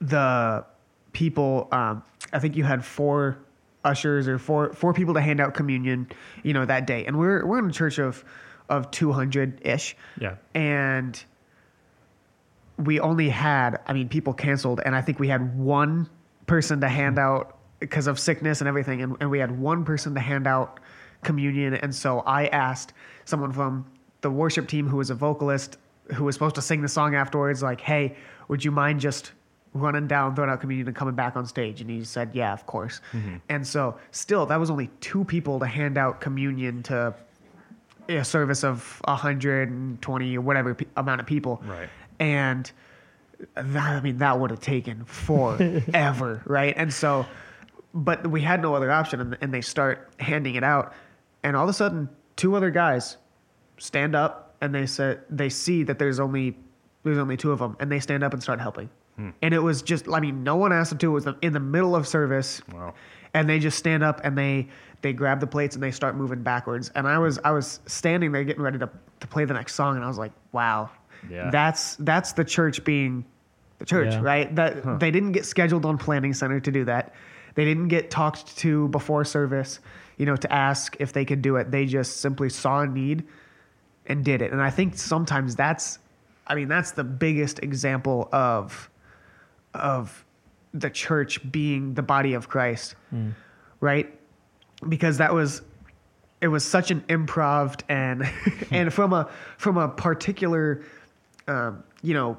the 0.00 0.64
people 1.12 1.68
um, 1.70 2.02
I 2.32 2.40
think 2.40 2.56
you 2.56 2.64
had 2.64 2.84
four 2.84 3.38
ushers 3.84 4.26
or 4.26 4.40
four 4.40 4.72
four 4.72 4.92
people 4.92 5.14
to 5.14 5.20
hand 5.20 5.40
out 5.40 5.54
communion, 5.54 6.08
you 6.42 6.52
know, 6.52 6.64
that 6.64 6.84
day. 6.88 7.06
And 7.06 7.16
we're 7.16 7.46
we're 7.46 7.60
in 7.60 7.66
a 7.66 7.72
church 7.72 8.00
of 8.00 8.24
of 8.68 8.90
200-ish 8.90 9.96
Yeah. 10.20 10.36
and 10.54 11.22
we 12.76 12.98
only 12.98 13.28
had 13.28 13.78
i 13.86 13.92
mean 13.92 14.08
people 14.08 14.32
canceled 14.32 14.80
and 14.84 14.96
i 14.96 15.00
think 15.00 15.20
we 15.20 15.28
had 15.28 15.56
one 15.56 16.08
person 16.46 16.80
to 16.80 16.88
hand 16.88 17.16
mm-hmm. 17.16 17.36
out 17.36 17.58
because 17.78 18.06
of 18.06 18.18
sickness 18.18 18.60
and 18.60 18.68
everything 18.68 19.02
and, 19.02 19.16
and 19.20 19.30
we 19.30 19.38
had 19.38 19.58
one 19.58 19.84
person 19.84 20.14
to 20.14 20.20
hand 20.20 20.46
out 20.46 20.80
communion 21.22 21.74
and 21.74 21.94
so 21.94 22.20
i 22.20 22.46
asked 22.48 22.92
someone 23.26 23.52
from 23.52 23.86
the 24.22 24.30
worship 24.30 24.66
team 24.66 24.88
who 24.88 24.96
was 24.96 25.10
a 25.10 25.14
vocalist 25.14 25.76
who 26.14 26.24
was 26.24 26.34
supposed 26.34 26.54
to 26.54 26.62
sing 26.62 26.82
the 26.82 26.88
song 26.88 27.14
afterwards 27.14 27.62
like 27.62 27.80
hey 27.80 28.16
would 28.48 28.64
you 28.64 28.70
mind 28.70 29.00
just 29.00 29.32
running 29.74 30.06
down 30.06 30.34
throwing 30.34 30.50
out 30.50 30.60
communion 30.60 30.86
and 30.86 30.96
coming 30.96 31.14
back 31.14 31.36
on 31.36 31.44
stage? 31.46 31.80
And 31.80 31.90
he 31.90 32.04
said 32.04 32.30
yeah 32.32 32.52
of 32.52 32.64
course. 32.66 33.00
Mm-hmm. 33.12 33.36
And 33.48 33.66
so 33.66 33.98
still 34.12 34.46
that 34.46 34.58
was 34.58 34.70
only 34.70 34.88
two 35.00 35.24
people 35.24 35.58
to 35.60 35.66
hand 35.66 35.98
out 35.98 36.20
communion 36.20 36.82
to 36.84 37.14
a 38.08 38.24
service 38.24 38.64
of 38.64 39.00
120 39.04 40.36
or 40.36 40.40
whatever 40.40 40.74
pe- 40.74 40.86
amount 40.96 41.20
of 41.20 41.26
people. 41.26 41.62
Right. 41.64 41.88
And 42.18 42.70
that, 43.54 43.96
I 43.96 44.00
mean, 44.00 44.18
that 44.18 44.38
would 44.38 44.50
have 44.50 44.60
taken 44.60 45.04
forever, 45.04 46.42
right? 46.46 46.74
And 46.76 46.92
so, 46.92 47.26
but 47.92 48.26
we 48.26 48.40
had 48.40 48.62
no 48.62 48.74
other 48.74 48.90
option, 48.90 49.20
and, 49.20 49.38
and 49.40 49.52
they 49.52 49.60
start 49.60 50.12
handing 50.18 50.54
it 50.54 50.64
out, 50.64 50.92
and 51.42 51.56
all 51.56 51.64
of 51.64 51.68
a 51.70 51.72
sudden, 51.74 52.08
two 52.36 52.54
other 52.56 52.70
guys 52.70 53.16
stand 53.78 54.14
up, 54.14 54.56
and 54.60 54.74
they 54.74 54.86
said 54.86 55.20
they 55.30 55.48
see 55.48 55.82
that 55.84 55.98
there's 55.98 56.18
only 56.20 56.56
there's 57.02 57.18
only 57.18 57.36
two 57.36 57.52
of 57.52 57.58
them, 57.58 57.76
and 57.80 57.92
they 57.92 58.00
stand 58.00 58.24
up 58.24 58.32
and 58.32 58.42
start 58.42 58.60
helping. 58.60 58.88
Hmm. 59.16 59.30
And 59.42 59.54
it 59.54 59.58
was 59.58 59.82
just, 59.82 60.08
I 60.08 60.20
mean, 60.20 60.42
no 60.42 60.56
one 60.56 60.72
asked 60.72 60.90
them 60.90 60.98
to. 61.00 61.10
It 61.10 61.12
was 61.12 61.28
in 61.42 61.52
the 61.52 61.60
middle 61.60 61.94
of 61.94 62.08
service 62.08 62.62
Wow. 62.72 62.94
And 63.34 63.48
they 63.48 63.58
just 63.58 63.78
stand 63.78 64.02
up 64.02 64.20
and 64.24 64.38
they 64.38 64.68
they 65.02 65.12
grab 65.12 65.38
the 65.40 65.46
plates 65.46 65.74
and 65.76 65.82
they 65.82 65.90
start 65.90 66.16
moving 66.16 66.42
backwards. 66.42 66.90
And 66.94 67.06
i 67.06 67.18
was 67.18 67.38
i 67.44 67.50
was 67.50 67.80
standing 67.86 68.32
there 68.32 68.44
getting 68.44 68.62
ready 68.62 68.78
to, 68.78 68.88
to 69.20 69.26
play 69.26 69.44
the 69.44 69.54
next 69.54 69.74
song 69.74 69.96
and 69.96 70.04
i 70.04 70.08
was 70.08 70.18
like 70.18 70.32
wow. 70.52 70.90
Yeah. 71.30 71.50
that's 71.50 71.96
that's 71.96 72.32
the 72.32 72.44
church 72.44 72.84
being 72.84 73.24
the 73.78 73.84
church 73.86 74.12
Yeah. 74.12 74.20
right? 74.22 74.54
That 74.54 75.00
they 75.00 75.10
didn't 75.10 75.32
get 75.32 75.44
scheduled 75.46 75.84
on 75.84 75.98
planning 75.98 76.32
center 76.34 76.60
to 76.60 76.70
do 76.70 76.84
that. 76.84 77.14
They 77.54 77.64
didn't 77.64 77.88
get 77.88 78.10
talked 78.10 78.56
to 78.58 78.88
before 78.88 79.24
service 79.24 79.80
you 80.16 80.26
know 80.26 80.36
to 80.36 80.52
ask 80.52 80.96
if 81.00 81.12
they 81.12 81.24
could 81.24 81.42
do 81.42 81.56
it. 81.56 81.70
They 81.70 81.86
just 81.86 82.18
simply 82.18 82.48
saw 82.48 82.80
a 82.82 82.86
need 82.86 83.24
and 84.06 84.24
did 84.24 84.42
it. 84.42 84.52
And 84.52 84.62
i 84.62 84.70
think 84.70 84.96
sometimes 84.96 85.56
that's 85.56 85.98
i 86.46 86.54
mean 86.54 86.68
that's 86.68 86.90
the 86.92 87.04
biggest 87.04 87.58
example 87.62 88.28
of 88.32 88.90
of 89.72 90.24
the 90.74 90.90
church 90.90 91.40
being 91.52 91.94
the 91.94 92.02
body 92.02 92.34
of 92.34 92.48
Christ, 92.48 92.96
right? 93.80 94.12
Because 94.88 95.18
that 95.18 95.32
was 95.32 95.62
it 96.40 96.48
was 96.48 96.64
such 96.64 96.90
an 96.90 97.00
improv 97.02 97.80
and 97.88 98.24
and 98.70 98.92
from 98.92 99.12
a 99.12 99.30
from 99.56 99.76
a 99.78 99.88
particular 99.88 100.82
um, 101.48 101.82
you 102.02 102.12
know 102.14 102.36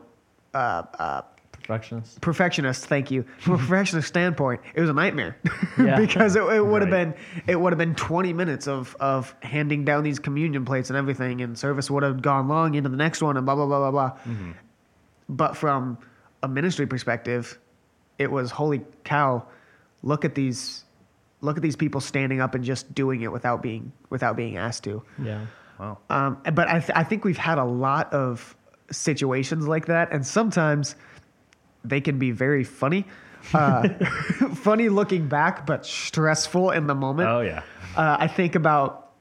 uh, 0.53 0.83
uh, 0.99 1.21
Perfectionist. 1.53 2.21
perfectionist 2.21 2.85
thank 2.85 3.09
you 3.09 3.25
from 3.39 3.53
a 3.55 3.57
perfectionist 3.63 4.07
standpoint 4.07 4.61
it 4.75 4.81
was 4.81 4.89
a 4.91 4.93
nightmare 4.93 5.35
Yeah. 5.79 5.97
because 5.99 6.35
it, 6.35 6.43
it 6.43 6.63
would 6.63 6.83
have 6.83 6.91
Right. 6.91 7.15
been 7.15 7.43
it 7.47 7.55
would 7.59 7.73
have 7.73 7.79
been 7.79 7.95
20 7.95 8.33
minutes 8.33 8.67
of 8.67 8.95
of 8.99 9.33
handing 9.41 9.83
down 9.85 10.03
these 10.03 10.19
communion 10.19 10.63
plates 10.65 10.91
and 10.91 10.97
everything 10.97 11.41
and 11.41 11.57
service 11.57 11.89
would 11.89 12.03
have 12.03 12.21
gone 12.21 12.47
long 12.47 12.75
into 12.75 12.89
the 12.89 12.97
next 12.97 13.23
one 13.23 13.35
and 13.37 13.45
blah 13.47 13.55
blah 13.55 13.65
blah 13.65 13.79
blah 13.79 13.91
blah 13.91 14.11
Mm-hmm. 14.31 14.51
but 15.29 15.57
from 15.57 15.97
a 16.43 16.47
ministry 16.47 16.85
perspective 16.85 17.57
it 18.17 18.31
was 18.31 18.51
holy 18.51 18.81
cow 19.03 19.43
look 20.03 20.23
at 20.25 20.35
these 20.35 20.83
look 21.41 21.57
at 21.57 21.63
these 21.63 21.75
people 21.75 22.01
standing 22.01 22.39
up 22.41 22.55
and 22.55 22.63
just 22.63 22.93
doing 22.95 23.21
it 23.21 23.31
without 23.31 23.61
being 23.61 23.91
without 24.09 24.35
being 24.35 24.57
asked 24.57 24.83
to 24.85 25.03
Yeah. 25.21 25.45
Wow. 25.79 25.97
um, 26.09 26.37
but 26.53 26.69
I, 26.69 26.79
th- 26.79 26.91
I 26.95 27.03
think 27.03 27.25
we've 27.25 27.37
had 27.37 27.57
a 27.57 27.65
lot 27.65 28.13
of 28.13 28.55
situations 28.91 29.67
like 29.67 29.87
that, 29.87 30.09
and 30.13 30.25
sometimes 30.25 30.95
they 31.83 31.99
can 31.99 32.17
be 32.17 32.31
very 32.31 32.63
funny. 32.63 33.05
Uh, 33.53 33.89
funny 34.55 34.87
looking 34.87 35.27
back, 35.27 35.65
but 35.65 35.85
stressful 35.85 36.71
in 36.71 36.87
the 36.87 36.95
moment. 36.95 37.27
Oh 37.29 37.41
yeah. 37.41 37.61
Uh, 37.97 38.15
I 38.19 38.27
think 38.27 38.55
about, 38.55 39.11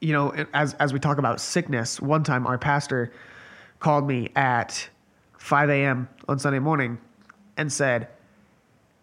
you 0.00 0.12
know, 0.12 0.34
as 0.52 0.74
as 0.74 0.92
we 0.92 0.98
talk 0.98 1.18
about 1.18 1.40
sickness. 1.40 2.00
One 2.00 2.24
time, 2.24 2.44
our 2.46 2.58
pastor 2.58 3.12
called 3.78 4.06
me 4.06 4.30
at 4.34 4.88
5 5.38 5.70
a.m. 5.70 6.08
on 6.28 6.38
Sunday 6.40 6.58
morning 6.58 6.98
and 7.56 7.72
said, 7.72 8.08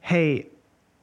"Hey, 0.01 0.47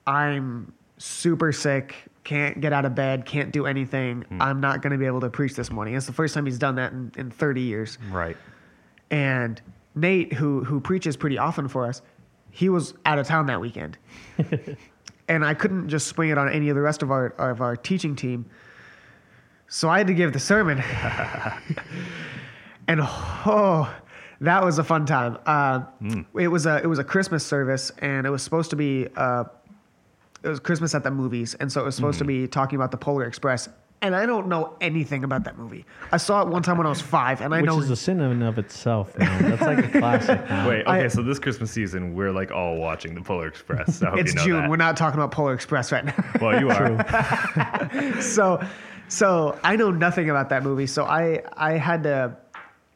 I'm 0.06 0.72
super 0.98 1.52
sick. 1.52 1.94
Can't 2.24 2.60
get 2.60 2.72
out 2.72 2.84
of 2.84 2.94
bed. 2.94 3.24
Can't 3.24 3.52
do 3.52 3.66
anything. 3.66 4.22
Hmm. 4.22 4.42
I'm 4.42 4.60
not 4.60 4.82
going 4.82 4.92
to 4.92 4.98
be 4.98 5.06
able 5.06 5.20
to 5.20 5.30
preach 5.30 5.54
this 5.54 5.70
morning." 5.70 5.94
It's 5.94 6.06
the 6.06 6.12
first 6.12 6.34
time 6.34 6.46
he's 6.46 6.58
done 6.58 6.76
that 6.76 6.92
in, 6.92 7.12
in 7.16 7.30
30 7.30 7.60
years. 7.60 7.98
Right. 8.10 8.36
And 9.10 9.60
Nate, 9.94 10.32
who 10.32 10.64
who 10.64 10.80
preaches 10.80 11.16
pretty 11.16 11.38
often 11.38 11.68
for 11.68 11.86
us, 11.86 12.02
he 12.50 12.68
was 12.68 12.94
out 13.04 13.18
of 13.18 13.26
town 13.26 13.46
that 13.46 13.60
weekend, 13.60 13.98
and 15.28 15.44
I 15.44 15.54
couldn't 15.54 15.88
just 15.88 16.06
swing 16.06 16.30
it 16.30 16.38
on 16.38 16.50
any 16.50 16.68
of 16.68 16.74
the 16.74 16.82
rest 16.82 17.02
of 17.02 17.10
our 17.10 17.28
of 17.38 17.60
our 17.60 17.76
teaching 17.76 18.16
team. 18.16 18.46
So 19.68 19.88
I 19.88 19.98
had 19.98 20.06
to 20.06 20.14
give 20.14 20.32
the 20.32 20.38
sermon, 20.38 20.78
and 22.88 23.00
oh, 23.02 23.92
that 24.40 24.64
was 24.64 24.78
a 24.78 24.84
fun 24.84 25.06
time. 25.06 25.38
Uh, 25.46 25.80
It 26.38 26.48
was 26.48 26.66
a 26.66 26.76
it 26.82 26.86
was 26.86 26.98
a 26.98 27.04
Christmas 27.04 27.44
service, 27.44 27.90
and 27.98 28.26
it 28.26 28.30
was 28.30 28.42
supposed 28.42 28.70
to 28.70 28.76
be 28.76 29.08
uh, 29.16 29.44
it 30.42 30.48
was 30.48 30.60
Christmas 30.60 30.94
at 30.94 31.02
the 31.02 31.10
movies, 31.10 31.54
and 31.54 31.70
so 31.72 31.80
it 31.80 31.84
was 31.84 31.96
supposed 31.96 32.18
to 32.18 32.24
be 32.24 32.46
talking 32.46 32.76
about 32.76 32.90
the 32.90 32.96
Polar 32.98 33.24
Express. 33.24 33.68
And 34.02 34.14
I 34.14 34.26
don't 34.26 34.48
know 34.48 34.76
anything 34.82 35.24
about 35.24 35.44
that 35.44 35.56
movie. 35.56 35.86
I 36.12 36.18
saw 36.18 36.42
it 36.42 36.48
one 36.48 36.62
time 36.62 36.76
when 36.76 36.86
I 36.86 36.90
was 36.90 37.00
five, 37.00 37.40
and 37.40 37.54
I 37.54 37.62
know. 37.62 37.76
Which 37.76 37.80
know 37.80 37.84
is 37.86 37.90
a 37.90 37.96
sin 37.96 38.20
in 38.20 38.42
of 38.42 38.58
itself, 38.58 39.16
man. 39.18 39.42
That's 39.50 39.62
like 39.62 39.78
a 39.86 39.98
classic 39.98 40.38
now. 40.50 40.68
Wait. 40.68 40.82
Okay. 40.82 41.04
I- 41.04 41.08
so 41.08 41.22
this 41.22 41.38
Christmas 41.38 41.70
season, 41.70 42.14
we're 42.14 42.30
like 42.30 42.52
all 42.52 42.76
watching 42.76 43.14
the 43.14 43.22
Polar 43.22 43.48
Express. 43.48 44.02
I 44.02 44.10
hope 44.10 44.18
it's 44.18 44.32
you 44.34 44.36
know 44.38 44.44
June. 44.44 44.60
that. 44.62 44.70
We're 44.70 44.76
not 44.76 44.98
talking 44.98 45.18
about 45.18 45.32
Polar 45.32 45.54
Express 45.54 45.90
right 45.92 46.04
now. 46.04 46.14
Well, 46.42 46.60
you 46.60 46.68
are. 46.68 48.20
so, 48.20 48.62
so 49.08 49.58
I 49.64 49.76
know 49.76 49.90
nothing 49.90 50.28
about 50.28 50.50
that 50.50 50.62
movie. 50.62 50.86
So 50.86 51.04
I 51.06 51.42
I 51.56 51.72
had 51.72 52.02
to 52.02 52.36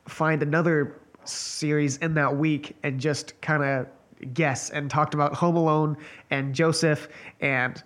find 0.06 0.42
another 0.42 0.96
series 1.24 1.96
in 1.98 2.14
that 2.14 2.36
week 2.36 2.76
and 2.82 3.00
just 3.00 3.40
kind 3.40 3.62
of 3.62 3.86
guess 4.34 4.70
and 4.70 4.90
talked 4.90 5.14
about 5.14 5.34
Home 5.34 5.56
Alone 5.56 5.96
and 6.30 6.54
Joseph 6.54 7.08
and 7.40 7.82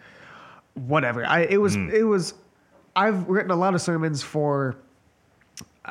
whatever. 0.75 1.25
I 1.27 1.40
it 1.42 1.59
was 1.59 1.77
it 1.77 2.07
was. 2.07 2.35
I've 2.97 3.29
written 3.29 3.51
a 3.51 3.57
lot 3.57 3.75
of 3.75 3.81
sermons 3.81 4.23
for 4.23 4.77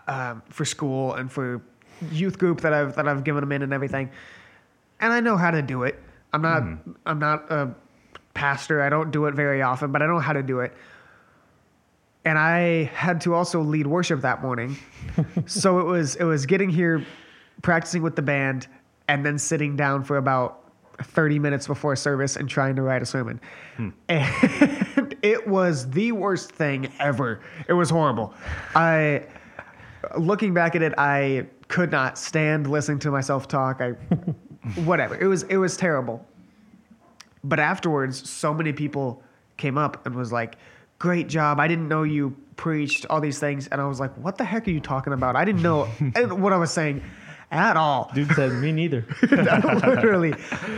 um, 0.08 0.42
for 0.50 0.66
school 0.66 1.14
and 1.14 1.32
for 1.32 1.62
youth 2.12 2.38
group 2.38 2.62
that 2.62 2.74
I've 2.74 2.96
that 2.96 3.08
I've 3.08 3.24
given 3.24 3.42
them 3.42 3.52
in 3.52 3.62
and 3.62 3.74
everything, 3.74 4.10
and 5.00 5.14
I 5.14 5.20
know 5.20 5.38
how 5.38 5.52
to 5.52 5.62
do 5.62 5.84
it. 5.84 6.00
I'm 6.32 6.42
not 6.42 6.64
I'm 7.06 7.20
not 7.20 7.52
a 7.52 7.74
pastor. 8.34 8.82
I 8.82 8.90
don't 8.90 9.12
do 9.12 9.26
it 9.26 9.36
very 9.36 9.62
often, 9.62 9.92
but 9.92 10.02
I 10.02 10.08
know 10.08 10.20
how 10.20 10.34
to 10.34 10.44
do 10.44 10.60
it. 10.62 10.74
And 12.26 12.38
I 12.40 12.86
had 12.94 13.22
to 13.22 13.34
also 13.34 13.62
lead 13.62 13.86
worship 13.86 14.22
that 14.22 14.42
morning, 14.42 14.78
so 15.46 15.80
it 15.80 15.86
was 15.86 16.16
it 16.16 16.24
was 16.24 16.46
getting 16.46 16.70
here, 16.70 17.06
practicing 17.63 18.04
with 18.04 18.15
the 18.15 18.21
band, 18.21 18.67
and 19.08 19.26
then 19.26 19.39
sitting 19.39 19.76
down 19.76 20.04
for 20.04 20.17
about 20.17 20.63
30 21.02 21.39
minutes 21.39 21.65
before 21.65 21.95
service 21.95 22.36
and 22.36 22.47
trying 22.47 22.76
to 22.76 22.84
write 22.84 23.02
a 23.02 23.06
sermon. 23.06 23.41
And 24.08 25.15
it 25.23 25.47
was 25.47 25.89
the 25.89 26.12
worst 26.12 26.52
thing 26.52 26.91
ever. 26.99 27.41
It 27.67 27.73
was 27.73 27.89
horrible. 27.89 28.34
I 28.76 29.26
looking 30.17 30.54
back 30.54 30.76
at 30.76 30.82
it, 30.82 30.93
I 30.97 31.47
could 31.67 31.91
not 31.91 32.17
stand 32.17 32.69
listening 32.69 32.99
to 32.99 33.12
myself 33.12 33.47
talk. 33.47 33.82
I 33.82 33.91
whatever. 34.84 35.15
It 35.15 35.28
was 35.28 35.43
it 35.43 35.58
was 35.58 35.76
terrible. 35.76 36.26
But 37.43 37.60
afterwards, 37.60 38.30
so 38.30 38.54
many 38.54 38.71
people 38.71 39.21
came 39.58 39.78
up 39.78 40.06
and 40.06 40.15
was 40.15 40.32
like, 40.32 40.56
"Great 40.99 41.28
job! 41.28 41.60
I 41.60 41.67
didn't 41.67 41.88
know 41.88 42.04
you 42.04 42.36
preached 42.56 43.06
all 43.10 43.19
these 43.19 43.39
things." 43.39 43.67
And 43.67 43.82
I 43.82 43.88
was 43.88 43.99
like, 43.99 44.15
"What 44.17 44.38
the 44.38 44.45
heck 44.45 44.67
are 44.67 44.71
you 44.71 44.80
talking 44.80 45.13
about? 45.13 45.36
I 45.36 45.43
didn't 45.43 45.62
know 45.62 45.86
what 46.28 46.54
I 46.54 46.58
was 46.58 46.71
saying 46.71 47.02
at 47.54 47.78
all." 47.78 48.12
Dude 48.13 48.32
said, 48.32 48.52
me 48.54 48.72
neither. 48.72 49.06
literally. 49.22 50.34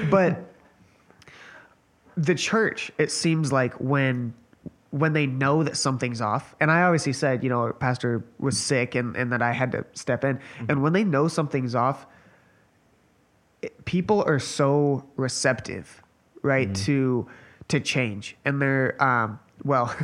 But 0.10 0.46
the 2.18 2.36
church, 2.36 2.92
it 2.98 3.12
seems 3.12 3.52
like 3.52 3.74
when 3.76 4.34
when 4.92 5.12
they 5.12 5.26
know 5.26 5.62
that 5.64 5.76
something's 5.76 6.22
off, 6.22 6.56
and 6.62 6.72
I 6.72 6.84
obviously 6.84 7.12
said, 7.12 7.44
you 7.44 7.50
know, 7.50 7.74
pastor 7.74 8.24
was 8.40 8.58
sick 8.58 8.96
and, 8.96 9.16
and 9.18 9.32
that 9.34 9.42
I 9.42 9.52
had 9.52 9.74
to 9.74 9.86
step 9.92 10.24
in. 10.24 10.40
And 10.70 10.82
when 10.82 10.94
they 10.94 11.04
know 11.04 11.28
something's 11.28 11.76
off, 11.76 12.08
it, 13.62 13.84
people 13.84 14.24
are 14.26 14.40
so 14.40 15.06
receptive, 15.18 16.02
right, 16.44 16.74
to 16.76 17.28
to 17.68 17.80
change. 17.80 18.38
And 18.46 18.62
they're 18.62 19.02
um 19.04 19.40
well, 19.66 19.96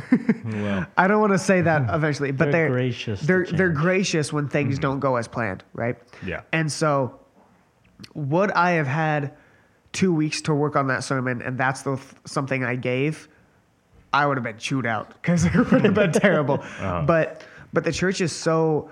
Well. 0.44 0.86
I 0.98 1.06
don't 1.06 1.20
want 1.20 1.32
to 1.32 1.38
say 1.38 1.62
that 1.62 1.88
eventually, 1.94 2.32
but 2.32 2.50
They're 2.50 2.68
they're 2.68 2.70
gracious 2.70 3.20
They're 3.20 3.46
they're 3.46 3.68
gracious 3.70 4.32
when 4.32 4.48
things 4.48 4.74
mm-hmm. 4.74 4.82
don't 4.82 5.00
go 5.00 5.16
as 5.16 5.28
planned, 5.28 5.64
right? 5.72 5.96
Yeah. 6.26 6.42
And 6.52 6.70
so, 6.70 7.20
would 8.14 8.50
I 8.50 8.72
have 8.72 8.88
had 8.88 9.34
two 9.92 10.12
weeks 10.12 10.42
to 10.42 10.54
work 10.54 10.74
on 10.74 10.88
that 10.88 11.04
sermon, 11.04 11.40
and 11.42 11.56
that's 11.56 11.82
the 11.82 11.98
something 12.26 12.64
I 12.64 12.74
gave? 12.74 13.28
I 14.12 14.26
would 14.26 14.36
have 14.36 14.44
been 14.44 14.58
chewed 14.58 14.84
out 14.84 15.10
because 15.14 15.44
it 15.46 15.54
would 15.54 15.84
have 15.84 15.94
been 15.94 16.12
terrible. 16.12 16.60
Uh-huh. 16.60 17.04
But 17.06 17.44
but 17.72 17.84
the 17.84 17.92
church 17.92 18.20
is 18.20 18.32
so 18.32 18.90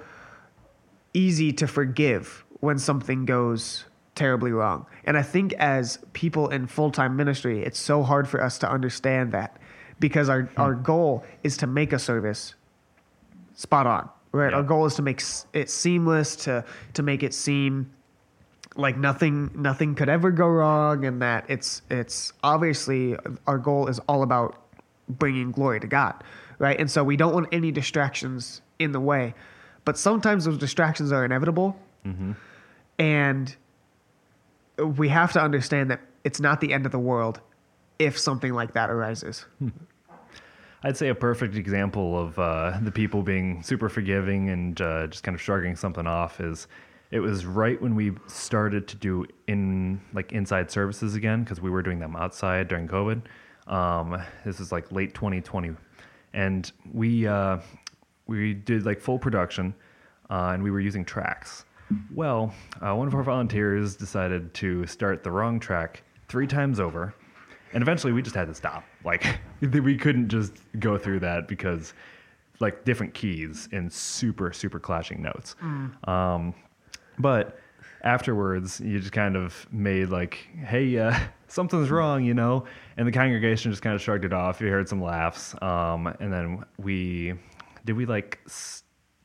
easy 1.12 1.52
to 1.54 1.66
forgive 1.66 2.44
when 2.60 2.78
something 2.78 3.24
goes 3.24 3.84
terribly 4.14 4.52
wrong. 4.52 4.86
And 5.04 5.16
I 5.16 5.22
think 5.22 5.52
as 5.54 5.98
people 6.12 6.48
in 6.48 6.66
full 6.66 6.90
time 6.90 7.16
ministry, 7.16 7.64
it's 7.64 7.78
so 7.78 8.02
hard 8.02 8.28
for 8.28 8.42
us 8.42 8.58
to 8.58 8.70
understand 8.70 9.32
that 9.32 9.56
because 10.00 10.28
our, 10.28 10.42
hmm. 10.42 10.60
our 10.60 10.74
goal 10.74 11.24
is 11.44 11.58
to 11.58 11.66
make 11.66 11.92
a 11.92 11.98
service 11.98 12.54
spot 13.54 13.86
on, 13.86 14.08
right? 14.32 14.50
Yeah. 14.50 14.56
Our 14.56 14.62
goal 14.62 14.86
is 14.86 14.94
to 14.96 15.02
make 15.02 15.22
it 15.52 15.70
seamless, 15.70 16.34
to 16.36 16.64
to 16.94 17.02
make 17.02 17.22
it 17.22 17.34
seem 17.34 17.92
like 18.76 18.96
nothing 18.96 19.50
nothing 19.54 19.94
could 19.94 20.08
ever 20.08 20.30
go 20.30 20.48
wrong, 20.48 21.04
and 21.04 21.22
that 21.22 21.44
it's 21.48 21.82
it's 21.90 22.32
obviously 22.42 23.16
our 23.46 23.58
goal 23.58 23.86
is 23.86 23.98
all 24.00 24.22
about 24.22 24.56
bringing 25.08 25.52
glory 25.52 25.80
to 25.80 25.86
God, 25.86 26.24
right? 26.58 26.78
And 26.78 26.90
so 26.90 27.04
we 27.04 27.16
don't 27.16 27.34
want 27.34 27.48
any 27.52 27.70
distractions 27.70 28.62
in 28.78 28.92
the 28.92 29.00
way, 29.00 29.34
but 29.84 29.98
sometimes 29.98 30.46
those 30.46 30.58
distractions 30.58 31.12
are 31.12 31.24
inevitable, 31.24 31.76
mm-hmm. 32.06 32.32
and 32.98 33.54
we 34.96 35.08
have 35.08 35.32
to 35.32 35.40
understand 35.40 35.90
that 35.90 36.00
it's 36.24 36.40
not 36.40 36.60
the 36.60 36.72
end 36.72 36.86
of 36.86 36.92
the 36.92 36.98
world 36.98 37.40
if 37.98 38.18
something 38.18 38.54
like 38.54 38.72
that 38.72 38.90
arises. 38.90 39.44
Hmm. 39.58 39.68
I'd 40.82 40.96
say 40.96 41.08
a 41.08 41.14
perfect 41.14 41.56
example 41.56 42.18
of 42.18 42.38
uh, 42.38 42.78
the 42.80 42.90
people 42.90 43.22
being 43.22 43.62
super 43.62 43.90
forgiving 43.90 44.48
and 44.48 44.80
uh, 44.80 45.06
just 45.08 45.22
kind 45.22 45.34
of 45.34 45.40
shrugging 45.40 45.76
something 45.76 46.06
off 46.06 46.40
is 46.40 46.68
it 47.10 47.20
was 47.20 47.44
right 47.44 47.80
when 47.82 47.94
we 47.94 48.12
started 48.26 48.88
to 48.88 48.96
do 48.96 49.26
in 49.46 50.00
like 50.14 50.32
inside 50.32 50.70
services 50.70 51.14
again 51.14 51.42
because 51.42 51.60
we 51.60 51.68
were 51.68 51.82
doing 51.82 51.98
them 51.98 52.16
outside 52.16 52.68
during 52.68 52.88
COVID. 52.88 53.22
Um, 53.66 54.22
this 54.44 54.58
is 54.58 54.72
like 54.72 54.90
late 54.90 55.14
2020, 55.14 55.76
and 56.32 56.72
we 56.92 57.26
uh, 57.26 57.58
we 58.26 58.54
did 58.54 58.86
like 58.86 59.00
full 59.00 59.18
production, 59.18 59.74
uh, 60.30 60.52
and 60.54 60.62
we 60.62 60.70
were 60.70 60.80
using 60.80 61.04
tracks. 61.04 61.66
Well, 62.14 62.54
uh, 62.80 62.94
one 62.94 63.06
of 63.06 63.14
our 63.14 63.22
volunteers 63.22 63.96
decided 63.96 64.54
to 64.54 64.86
start 64.86 65.24
the 65.24 65.30
wrong 65.30 65.60
track 65.60 66.04
three 66.28 66.46
times 66.46 66.80
over, 66.80 67.14
and 67.74 67.82
eventually 67.82 68.12
we 68.12 68.22
just 68.22 68.36
had 68.36 68.48
to 68.48 68.54
stop. 68.54 68.84
Like 69.04 69.38
we 69.60 69.96
couldn't 69.96 70.28
just 70.28 70.52
go 70.78 70.98
through 70.98 71.20
that 71.20 71.48
because 71.48 71.94
like 72.60 72.84
different 72.84 73.14
keys 73.14 73.68
and 73.72 73.92
super 73.92 74.52
super 74.52 74.78
clashing 74.78 75.22
notes. 75.22 75.56
Um, 76.04 76.54
but 77.18 77.58
afterwards, 78.02 78.80
you 78.80 78.98
just 78.98 79.12
kind 79.12 79.36
of 79.36 79.66
made 79.72 80.08
like, 80.08 80.48
"Hey, 80.64 80.98
uh, 80.98 81.18
something's 81.48 81.90
wrong," 81.90 82.24
you 82.24 82.34
know, 82.34 82.64
and 82.96 83.06
the 83.06 83.12
congregation 83.12 83.70
just 83.72 83.82
kind 83.82 83.94
of 83.94 84.00
shrugged 84.02 84.24
it 84.24 84.32
off. 84.32 84.60
You 84.60 84.68
heard 84.68 84.88
some 84.88 85.02
laughs, 85.02 85.54
um, 85.62 86.06
and 86.20 86.32
then 86.32 86.64
we 86.78 87.34
did 87.84 87.96
we 87.96 88.06
like 88.06 88.38
s- 88.46 88.82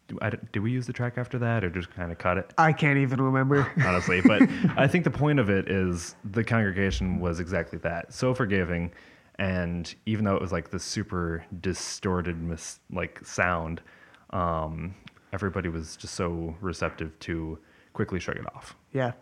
do, 0.08 0.18
I, 0.22 0.30
did 0.30 0.60
we 0.60 0.72
use 0.72 0.86
the 0.88 0.94
track 0.94 1.18
after 1.18 1.40
that 1.40 1.64
or 1.64 1.70
just 1.70 1.90
kind 1.92 2.12
of 2.12 2.18
cut 2.18 2.38
it? 2.38 2.54
I 2.58 2.74
can't 2.74 2.98
even 3.00 3.22
remember. 3.22 3.72
honestly. 3.86 4.22
But 4.22 4.44
I 4.78 4.88
think 4.88 5.04
the 5.04 5.12
point 5.12 5.40
of 5.40 5.50
it 5.50 5.70
is 5.70 6.16
the 6.24 6.44
congregation 6.44 7.20
was 7.20 7.40
exactly 7.40 7.80
that 7.80 8.14
so 8.14 8.34
forgiving. 8.34 8.92
And 9.38 9.94
even 10.06 10.26
though 10.26 10.36
it 10.36 10.42
was 10.42 10.52
like 10.52 10.72
this 10.72 10.84
super 10.84 11.46
distorted, 11.60 12.42
mis- 12.42 12.80
like 12.92 13.20
sound, 13.26 13.82
um, 14.30 14.96
everybody 15.34 15.68
was 15.70 15.98
just 15.98 16.16
so 16.16 16.56
receptive 16.62 17.18
to 17.20 17.60
quickly 17.94 18.20
shrug 18.20 18.38
it 18.38 18.56
off. 18.56 18.76
yeah. 18.92 19.14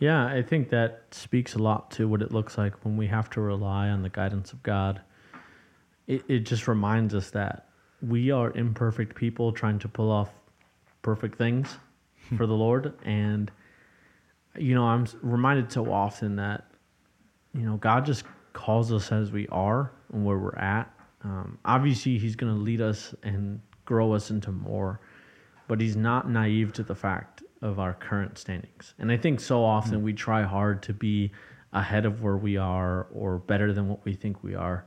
Yeah, 0.00 0.26
I 0.26 0.42
think 0.42 0.70
that 0.70 1.04
speaks 1.12 1.54
a 1.54 1.58
lot 1.58 1.92
to 1.92 2.08
what 2.08 2.20
it 2.20 2.32
looks 2.32 2.58
like 2.58 2.84
when 2.84 2.96
we 2.96 3.06
have 3.06 3.30
to 3.30 3.40
rely 3.40 3.88
on 3.90 4.02
the 4.02 4.08
guidance 4.08 4.52
of 4.52 4.60
God. 4.64 5.00
It, 6.08 6.24
it 6.28 6.40
just 6.40 6.66
reminds 6.66 7.14
us 7.14 7.30
that 7.30 7.68
we 8.02 8.32
are 8.32 8.50
imperfect 8.56 9.14
people 9.14 9.52
trying 9.52 9.78
to 9.78 9.88
pull 9.88 10.10
off 10.10 10.30
perfect 11.02 11.38
things 11.38 11.78
for 12.36 12.44
the 12.44 12.54
Lord. 12.54 12.92
And, 13.04 13.52
you 14.58 14.74
know, 14.74 14.84
I'm 14.84 15.06
reminded 15.22 15.70
so 15.70 15.90
often 15.92 16.36
that, 16.36 16.66
you 17.54 17.62
know, 17.62 17.76
God 17.76 18.04
just 18.04 18.24
calls 18.54 18.90
us 18.90 19.12
as 19.12 19.30
we 19.30 19.46
are 19.48 19.92
and 20.12 20.24
where 20.24 20.38
we're 20.38 20.56
at. 20.56 20.90
Um, 21.22 21.58
obviously, 21.66 22.16
He's 22.16 22.36
going 22.36 22.54
to 22.54 22.58
lead 22.58 22.80
us 22.80 23.14
and 23.22 23.60
grow 23.84 24.14
us 24.14 24.30
into 24.30 24.50
more, 24.50 25.00
but 25.68 25.80
He's 25.80 25.96
not 25.96 26.30
naive 26.30 26.72
to 26.74 26.82
the 26.82 26.94
fact 26.94 27.42
of 27.60 27.78
our 27.78 27.92
current 27.92 28.38
standings. 28.38 28.94
And 28.98 29.12
I 29.12 29.18
think 29.18 29.40
so 29.40 29.62
often 29.62 30.02
we 30.02 30.12
try 30.12 30.42
hard 30.42 30.82
to 30.84 30.92
be 30.92 31.32
ahead 31.72 32.06
of 32.06 32.22
where 32.22 32.36
we 32.36 32.56
are 32.56 33.08
or 33.12 33.38
better 33.38 33.72
than 33.72 33.88
what 33.88 34.04
we 34.04 34.14
think 34.14 34.42
we 34.42 34.54
are. 34.54 34.86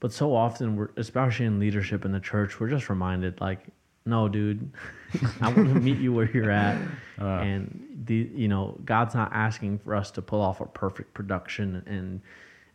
But 0.00 0.12
so 0.12 0.34
often 0.34 0.76
we're 0.76 0.90
especially 0.96 1.46
in 1.46 1.58
leadership 1.58 2.04
in 2.04 2.12
the 2.12 2.20
church, 2.20 2.60
we're 2.60 2.68
just 2.68 2.88
reminded 2.88 3.40
like, 3.40 3.60
no, 4.06 4.28
dude, 4.28 4.70
I 5.40 5.46
want 5.46 5.68
to 5.72 5.80
meet 5.80 5.98
you 5.98 6.12
where 6.12 6.30
you're 6.30 6.50
at. 6.50 6.78
and 7.40 8.04
the 8.04 8.30
you 8.34 8.48
know, 8.48 8.78
God's 8.84 9.14
not 9.14 9.32
asking 9.32 9.78
for 9.78 9.94
us 9.94 10.10
to 10.12 10.22
pull 10.22 10.42
off 10.42 10.60
a 10.60 10.66
perfect 10.66 11.14
production 11.14 11.82
and 11.86 12.20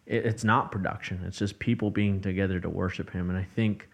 it, 0.09 0.25
it's 0.25 0.43
not 0.43 0.71
production. 0.71 1.23
It's 1.25 1.37
just 1.37 1.57
people 1.59 1.89
being 1.91 2.19
together 2.19 2.59
to 2.59 2.69
worship 2.69 3.09
him. 3.11 3.29
And 3.29 3.39
I 3.39 3.47
think 3.55 3.87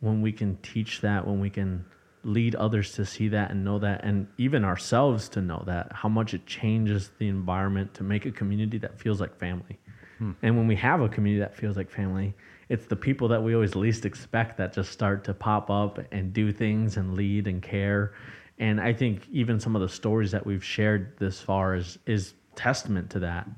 when 0.00 0.22
we 0.22 0.30
can 0.30 0.56
teach 0.58 1.00
that, 1.00 1.26
when 1.26 1.40
we 1.40 1.50
can 1.50 1.84
lead 2.22 2.54
others 2.54 2.92
to 2.92 3.04
see 3.04 3.28
that 3.28 3.50
and 3.50 3.64
know 3.64 3.78
that, 3.80 4.04
and 4.04 4.28
even 4.38 4.64
ourselves 4.64 5.28
to 5.30 5.40
know 5.40 5.62
that, 5.66 5.90
how 5.92 6.08
much 6.08 6.34
it 6.34 6.46
changes 6.46 7.10
the 7.18 7.28
environment 7.28 7.92
to 7.94 8.04
make 8.04 8.26
a 8.26 8.30
community 8.30 8.78
that 8.78 9.00
feels 9.00 9.20
like 9.20 9.36
family. 9.38 9.78
Hmm. 10.18 10.32
And 10.42 10.56
when 10.56 10.68
we 10.68 10.76
have 10.76 11.00
a 11.00 11.08
community 11.08 11.40
that 11.40 11.56
feels 11.56 11.76
like 11.76 11.90
family, 11.90 12.34
it's 12.68 12.86
the 12.86 12.96
people 12.96 13.28
that 13.28 13.42
we 13.42 13.54
always 13.54 13.74
least 13.74 14.06
expect 14.06 14.56
that 14.58 14.72
just 14.72 14.90
start 14.90 15.24
to 15.24 15.34
pop 15.34 15.70
up 15.70 15.98
and 16.12 16.32
do 16.32 16.52
things 16.52 16.96
and 16.96 17.14
lead 17.14 17.46
and 17.46 17.62
care. 17.62 18.14
And 18.58 18.80
I 18.80 18.92
think 18.92 19.26
even 19.30 19.60
some 19.60 19.74
of 19.74 19.82
the 19.82 19.88
stories 19.88 20.30
that 20.30 20.46
we've 20.46 20.64
shared 20.64 21.18
this 21.18 21.40
far 21.40 21.74
is 21.74 21.98
is 22.06 22.34
testament 22.54 23.10
to 23.10 23.18
that. 23.20 23.48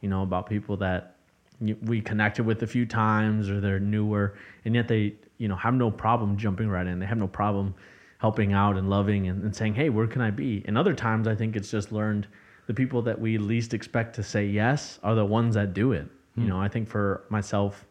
You 0.00 0.08
know, 0.08 0.22
about 0.22 0.48
people 0.48 0.76
that 0.78 1.16
we 1.60 2.00
connected 2.00 2.44
with 2.44 2.62
a 2.62 2.66
few 2.66 2.86
times 2.86 3.50
or 3.50 3.60
they're 3.60 3.80
newer 3.80 4.34
and 4.64 4.74
yet 4.74 4.88
they 4.88 5.14
you 5.38 5.48
know 5.48 5.56
have 5.56 5.74
no 5.74 5.90
problem 5.90 6.36
jumping 6.36 6.68
right 6.68 6.86
in. 6.86 6.98
They 6.98 7.06
have 7.06 7.18
no 7.18 7.28
problem 7.28 7.74
helping 8.18 8.52
out 8.52 8.76
and 8.76 8.90
loving 8.90 9.28
and, 9.28 9.42
and 9.42 9.54
saying 9.54 9.74
hey 9.74 9.88
where 9.90 10.06
can 10.06 10.22
i 10.22 10.30
be? 10.30 10.64
And 10.66 10.76
other 10.78 10.94
times 10.94 11.28
i 11.28 11.34
think 11.34 11.56
it's 11.56 11.70
just 11.70 11.92
learned 11.92 12.26
the 12.66 12.74
people 12.74 13.02
that 13.02 13.20
we 13.20 13.38
least 13.38 13.74
expect 13.74 14.14
to 14.16 14.22
say 14.22 14.46
yes 14.46 14.98
are 15.02 15.14
the 15.14 15.24
ones 15.24 15.54
that 15.54 15.74
do 15.74 15.92
it. 15.92 16.06
You 16.36 16.44
hmm. 16.44 16.48
know 16.48 16.60
i 16.60 16.68
think 16.68 16.88
for 16.88 17.24
myself 17.28 17.84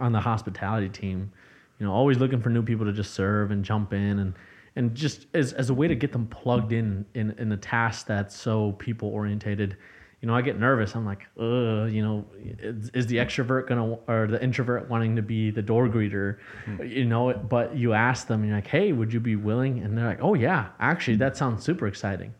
on 0.00 0.12
the 0.12 0.20
hospitality 0.20 0.88
team 0.88 1.32
you 1.78 1.86
know 1.86 1.92
always 1.92 2.18
looking 2.18 2.40
for 2.40 2.50
new 2.50 2.62
people 2.62 2.84
to 2.86 2.92
just 2.92 3.14
serve 3.14 3.50
and 3.50 3.64
jump 3.64 3.92
in 3.92 4.18
and 4.18 4.34
and 4.76 4.94
just 4.94 5.26
as, 5.34 5.52
as 5.54 5.70
a 5.70 5.74
way 5.74 5.88
to 5.88 5.96
get 5.96 6.12
them 6.12 6.26
plugged 6.26 6.72
in 6.72 7.04
in, 7.14 7.32
in 7.38 7.50
a 7.52 7.56
task 7.56 8.06
that's 8.06 8.36
so 8.36 8.72
people 8.72 9.08
orientated 9.08 9.76
you 10.20 10.26
know 10.28 10.34
i 10.34 10.42
get 10.42 10.58
nervous. 10.58 10.94
I'm 10.96 11.04
like 11.06 11.22
uh 11.38 11.84
you 11.84 12.02
know 12.02 12.24
is, 12.58 12.90
is 12.94 13.06
the 13.06 13.16
extrovert 13.18 13.68
gonna 13.68 13.98
or 14.08 14.26
the 14.26 14.42
introvert 14.42 14.88
wanting 14.88 15.16
to 15.16 15.22
be 15.22 15.50
the 15.50 15.62
door 15.62 15.88
greeter? 15.88 16.38
You 16.84 17.04
know 17.04 17.32
but 17.32 17.76
you 17.76 17.92
ask 17.94 18.26
them 18.26 18.40
and 18.40 18.48
you're 18.48 18.58
like 18.58 18.66
hey 18.66 18.92
would 18.92 19.12
you 19.12 19.20
be 19.20 19.36
willing? 19.36 19.78
And 19.80 19.96
they're 19.96 20.06
like 20.06 20.20
oh 20.22 20.34
yeah 20.34 20.68
actually 20.80 21.16
that 21.18 21.36
sounds 21.36 21.62
super 21.64 21.86
exciting. 21.86 22.34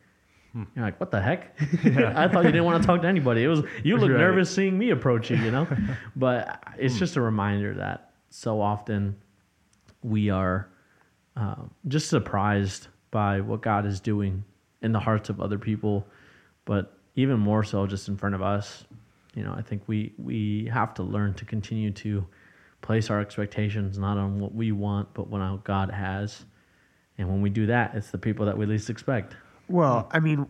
You're 0.75 0.85
like, 0.87 0.99
what 0.99 1.13
the 1.13 1.21
heck? 1.21 1.57
I 1.85 2.27
thought 2.27 2.45
you 2.45 2.51
didn't 2.51 2.65
want 2.65 2.83
to 2.83 2.87
talk 2.87 3.03
to 3.03 3.07
anybody. 3.07 3.45
It 3.45 3.49
was 3.49 3.63
you 3.85 3.97
look 3.97 4.11
Right. 4.11 4.19
nervous 4.19 4.53
seeing 4.53 4.77
me 4.77 4.91
approach 4.91 5.31
you, 5.31 5.37
you 5.37 5.53
know. 5.53 5.69
but 6.17 6.65
it's 6.79 6.99
just 6.99 7.15
a 7.15 7.21
reminder 7.21 7.75
that 7.75 8.11
so 8.31 8.61
often 8.61 9.15
we 10.03 10.31
are 10.31 10.69
um, 11.37 11.71
just 11.87 12.09
surprised 12.09 12.89
by 13.13 13.41
what 13.41 13.61
God 13.63 13.87
is 13.87 14.01
doing 14.01 14.43
in 14.83 14.91
the 14.91 14.99
hearts 14.99 15.29
of 15.29 15.41
other 15.41 15.59
people, 15.59 16.05
but 16.65 16.98
even 17.19 17.41
more 17.41 17.65
so 17.65 17.85
just 17.85 18.07
in 18.07 18.17
front 18.17 18.37
of 18.37 18.43
us. 18.43 18.85
You 19.35 19.43
know, 19.43 19.53
I 19.53 19.63
think 19.63 19.83
we 19.87 20.13
we 20.19 20.71
have 20.73 20.95
to 20.95 21.03
learn 21.03 21.35
to 21.35 21.45
continue 21.45 21.91
to 21.91 22.25
place 22.81 23.11
our 23.11 23.21
expectations 23.21 23.99
not 23.99 24.17
on 24.17 24.39
what 24.39 24.55
we 24.55 24.71
want, 24.71 25.13
but 25.15 25.29
what 25.29 25.65
God 25.65 25.91
has. 25.91 26.45
And 27.19 27.29
when 27.29 27.43
we 27.43 27.51
do 27.51 27.67
that, 27.67 27.95
it's 27.95 28.11
the 28.13 28.19
people 28.19 28.47
that 28.47 28.57
we 28.57 28.67
least 28.67 28.89
expect. 28.89 29.35
Well, 29.69 30.09
I 30.13 30.21
mean, 30.21 30.47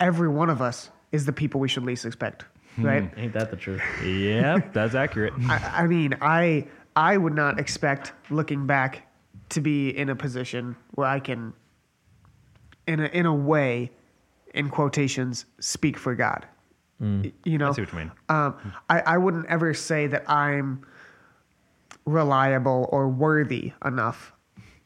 every 0.00 0.28
one 0.28 0.48
of 0.48 0.62
us 0.62 0.90
is 1.12 1.26
the 1.26 1.32
people 1.32 1.60
we 1.60 1.68
should 1.68 1.84
least 1.84 2.06
expect, 2.06 2.46
hmm. 2.76 2.86
right? 2.86 3.12
Ain't 3.18 3.34
that 3.34 3.50
the 3.50 3.56
truth? 3.56 3.82
Yep, 4.02 4.72
that's 4.72 4.94
accurate. 4.94 5.34
I, 5.48 5.82
I 5.82 5.86
mean, 5.86 6.16
I 6.22 6.66
I 6.96 7.18
would 7.18 7.34
not 7.34 7.60
expect 7.60 8.12
looking 8.30 8.66
back 8.66 9.06
to 9.50 9.60
be 9.60 9.90
in 9.90 10.08
a 10.08 10.16
position 10.16 10.76
where 10.92 11.06
I 11.06 11.20
can, 11.20 11.52
in 12.86 13.00
a 13.00 13.06
in 13.06 13.26
a 13.26 13.34
way, 13.34 13.90
in 14.54 14.68
quotations, 14.68 15.44
speak 15.60 15.96
for 15.98 16.14
God. 16.14 16.46
Y- 17.00 17.32
You 17.44 17.58
know, 17.58 17.70
I 17.70 17.72
see 17.72 17.82
what 17.82 17.92
you 17.92 17.98
mean. 17.98 18.12
Um, 18.28 18.54
I 18.88 19.00
I 19.00 19.18
wouldn't 19.18 19.46
ever 19.46 19.72
say 19.74 20.06
that 20.08 20.28
I'm 20.30 20.84
reliable 22.06 22.88
or 22.92 23.08
worthy 23.08 23.72
enough 23.84 24.32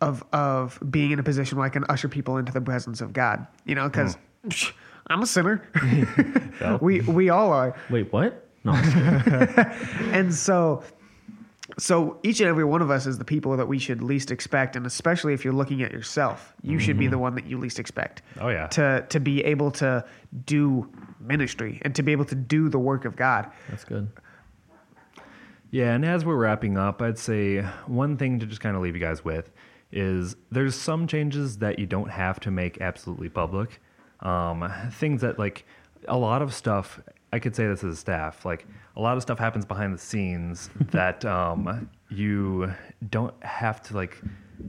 of 0.01 0.23
of 0.33 0.79
being 0.91 1.11
in 1.11 1.19
a 1.19 1.23
position 1.23 1.59
where 1.59 1.67
I 1.67 1.71
can 1.71 1.85
usher 1.89 2.09
people 2.09 2.37
into 2.37 2.53
the 2.53 2.61
presence 2.61 3.01
of 3.01 3.13
God. 3.13 3.47
You 3.65 3.75
know, 3.75 3.89
because 3.89 4.17
I'm 5.09 5.23
a 5.23 5.27
sinner. 5.27 5.63
we 6.81 7.01
we 7.03 7.31
all 7.31 7.53
are. 7.53 7.75
Wait, 7.91 8.13
what? 8.13 8.47
No. 8.65 8.73
and 10.13 10.33
so 10.33 10.83
so 11.79 12.19
each 12.23 12.41
and 12.41 12.49
every 12.49 12.65
one 12.65 12.81
of 12.83 12.91
us 12.91 13.07
is 13.07 13.19
the 13.19 13.25
people 13.25 13.57
that 13.57 13.67
we 13.67 13.79
should 13.79 14.03
least 14.03 14.31
expect 14.31 14.77
and 14.77 14.87
especially 14.87 15.33
if 15.35 15.45
you're 15.45 15.53
looking 15.55 15.83
at 15.83 15.91
yourself 15.93 16.55
you 16.63 16.79
should 16.79 16.99
be 16.99 17.07
the 17.09 17.19
one 17.19 17.35
that 17.35 17.47
you 17.47 17.59
least 17.59 17.79
expect 17.79 18.23
Oh, 18.41 18.49
yeah. 18.49 18.67
to 18.69 19.05
to 19.09 19.19
be 19.21 19.43
able 19.45 19.71
to 19.73 20.05
do 20.47 20.89
ministry 21.21 21.81
and 21.83 21.95
to 21.97 22.03
be 22.03 22.13
able 22.13 22.25
to 22.27 22.35
do 22.35 22.69
the 22.69 22.79
work 22.79 23.05
of 23.05 23.17
god 23.17 23.51
That's 23.71 23.85
good. 23.85 24.09
Yeah, 25.71 25.93
and 25.95 26.05
as 26.05 26.25
we're 26.25 26.37
wrapping 26.37 26.79
up, 26.79 27.03
I'd 27.03 27.19
say 27.19 27.63
one 27.87 28.17
thing 28.17 28.39
to 28.39 28.47
just 28.47 28.61
kind 28.61 28.77
of 28.77 28.83
leave 28.83 28.95
you 28.95 29.01
guys 29.01 29.25
with 29.25 29.51
is 29.91 30.37
there's 30.53 30.77
some 30.77 31.09
changes 31.09 31.59
that 31.59 31.81
you 31.81 31.87
don't 31.87 32.11
have 32.11 32.39
to 32.41 32.53
make 32.53 32.81
absolutely 32.81 33.29
public. 33.29 33.81
Um, 34.21 34.71
things 34.93 35.21
that 35.23 35.37
like 35.37 35.67
a 36.07 36.17
lot 36.17 36.43
of 36.43 36.55
stuff. 36.55 37.01
I 37.35 37.41
could 37.41 37.57
say 37.57 37.67
this 37.67 37.83
as 37.83 37.95
a 37.95 37.97
staff. 37.97 38.45
Like 38.45 38.65
a 38.95 39.01
lot 39.01 39.17
of 39.17 39.23
stuff 39.23 39.41
happens 39.41 39.65
behind 39.65 39.93
the 39.93 39.99
scenes 39.99 40.71
that 40.93 41.25
um, 41.25 41.91
you 42.09 42.73
don't 43.11 43.35
have 43.43 43.83
to 43.89 43.97
like 43.97 44.21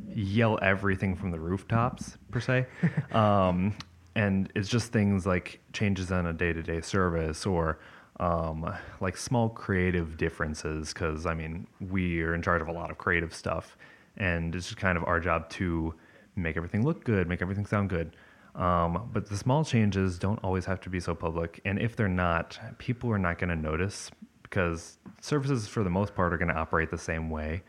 yell 0.08 0.58
everything 0.64 1.16
from 1.16 1.30
the 1.30 1.40
rooftops 1.40 2.18
per 2.32 2.40
se. 2.40 2.66
Um, 3.16 3.76
and 4.16 4.52
it's 4.56 4.68
just 4.68 4.92
things 4.92 5.26
like 5.28 5.60
changes 5.74 6.12
on 6.12 6.26
a 6.26 6.34
day-to-day 6.34 6.82
service 6.82 7.46
or 7.46 7.80
um, 8.20 8.74
like 9.00 9.16
small 9.16 9.50
creative 9.50 10.16
differences 10.18 10.94
because 10.94 11.26
i 11.26 11.34
mean 11.34 11.68
we 11.92 12.22
are 12.22 12.34
in 12.34 12.42
charge 12.42 12.62
of 12.62 12.70
a 12.70 12.72
lot 12.72 12.90
of 12.90 12.98
creative 12.98 13.34
stuff 13.34 13.78
and 14.16 14.56
it's 14.56 14.68
just 14.68 14.78
kind 14.78 14.98
of 14.98 15.04
our 15.04 15.20
job 15.20 15.50
to 15.50 15.94
make 16.38 16.56
everything 16.56 16.86
look 16.86 17.04
good 17.04 17.28
make 17.28 17.42
everything 17.42 17.66
sound 17.66 17.90
good 17.90 18.16
um, 18.56 19.10
but 19.14 19.30
the 19.30 19.38
small 19.38 19.66
changes 19.66 20.18
don't 20.18 20.40
always 20.44 20.66
have 20.66 20.80
to 20.82 20.90
be 20.90 21.00
so 21.00 21.14
public. 21.14 21.60
And 21.66 21.80
if 21.80 21.96
they're 21.96 22.08
not 22.08 22.58
people 22.78 23.12
are 23.12 23.20
not 23.20 23.38
going 23.38 23.50
to 23.50 23.56
notice 23.56 24.10
because 24.44 24.98
services 25.22 25.68
for 25.68 25.84
the 25.84 25.90
most 25.90 26.16
part 26.16 26.34
are 26.34 26.38
going 26.38 26.50
to 26.50 26.56
operate 26.56 26.90
the 26.90 26.98
same 26.98 27.30
way 27.30 27.64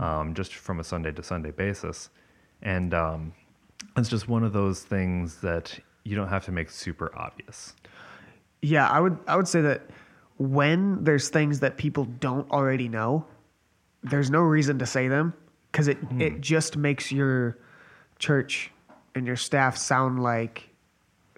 um, 0.00 0.34
just 0.34 0.54
from 0.54 0.80
a 0.80 0.84
sunday 0.84 1.12
to 1.12 1.22
sunday 1.22 1.50
basis. 1.52 2.10
And 2.62 2.94
um, 2.94 3.32
it's 3.96 4.08
just 4.08 4.28
one 4.28 4.42
of 4.42 4.52
those 4.52 4.82
things 4.82 5.40
that 5.42 5.78
you 6.04 6.16
don't 6.16 6.28
have 6.28 6.44
to 6.46 6.52
make 6.52 6.70
super 6.70 7.12
obvious. 7.16 7.74
Yeah 8.62 8.88
i 8.88 8.98
would 9.00 9.18
i 9.26 9.36
would 9.36 9.48
say 9.48 9.60
that 9.60 9.82
when 10.38 11.04
there's 11.04 11.28
things 11.28 11.60
that 11.60 11.76
people 11.76 12.04
don't 12.04 12.50
already 12.50 12.88
know 12.88 13.24
there's 14.02 14.30
no 14.30 14.40
reason 14.40 14.78
to 14.80 14.86
say 14.86 15.06
them 15.06 15.34
because 15.70 15.86
it 15.86 15.98
it 16.18 16.40
just 16.40 16.76
makes 16.76 17.12
your 17.12 17.58
church 18.18 18.72
and 19.14 19.26
your 19.26 19.36
staff 19.36 19.76
sound 19.76 20.22
like 20.22 20.68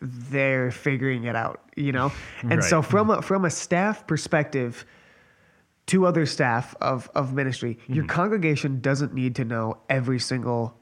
they're 0.00 0.70
figuring 0.70 1.24
it 1.24 1.36
out 1.36 1.62
you 1.76 1.92
know 1.92 2.12
and 2.42 2.62
so 2.62 2.82
from 2.82 3.10
a 3.10 3.22
from 3.22 3.44
a 3.44 3.50
staff 3.50 4.06
perspective 4.06 4.84
to 5.86 6.06
other 6.06 6.26
staff 6.26 6.74
of 6.80 7.10
of 7.14 7.32
ministry 7.32 7.78
your 7.86 8.04
mm-hmm. 8.04 8.14
congregation 8.14 8.80
doesn't 8.80 9.14
need 9.14 9.34
to 9.36 9.44
know 9.44 9.78
every 9.88 10.18
single 10.18 10.76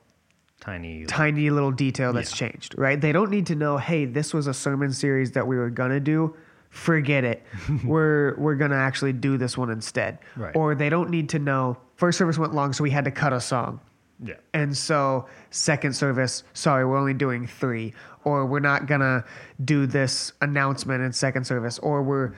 Tiny. 0.62 1.04
tiny 1.06 1.50
little 1.50 1.72
detail 1.72 2.12
that's 2.12 2.30
Yeah. 2.30 2.48
changed, 2.48 2.78
right? 2.78 3.00
They 3.00 3.10
don't 3.10 3.32
need 3.32 3.46
to 3.46 3.56
know, 3.56 3.78
hey, 3.78 4.04
this 4.04 4.32
was 4.32 4.46
a 4.46 4.54
sermon 4.54 4.92
series 4.92 5.32
that 5.32 5.44
we 5.44 5.56
were 5.56 5.70
gonna 5.70 5.98
do. 5.98 6.36
Forget 6.70 7.24
it. 7.24 7.44
we're 7.84 8.36
we're 8.38 8.54
gonna 8.54 8.76
actually 8.76 9.12
do 9.12 9.36
this 9.36 9.58
one 9.58 9.70
instead. 9.70 10.18
Right. 10.36 10.54
Or 10.54 10.76
they 10.76 10.88
don't 10.88 11.10
need 11.10 11.30
to 11.30 11.40
know 11.40 11.78
first 11.96 12.16
service 12.16 12.38
went 12.38 12.54
long, 12.54 12.72
so 12.72 12.84
we 12.84 12.90
had 12.90 13.04
to 13.06 13.10
cut 13.10 13.32
a 13.32 13.40
song. 13.40 13.80
Yeah. 14.22 14.34
And 14.54 14.76
so 14.76 15.26
second 15.50 15.94
service, 15.94 16.44
sorry, 16.54 16.86
we're 16.86 16.98
only 16.98 17.14
doing 17.14 17.46
three. 17.46 17.92
Or 18.24 18.46
we're 18.46 18.60
not 18.60 18.86
gonna 18.86 19.24
do 19.64 19.86
this 19.86 20.32
announcement 20.40 21.02
in 21.02 21.12
second 21.12 21.44
service. 21.44 21.78
Or 21.80 22.02
we're 22.02 22.34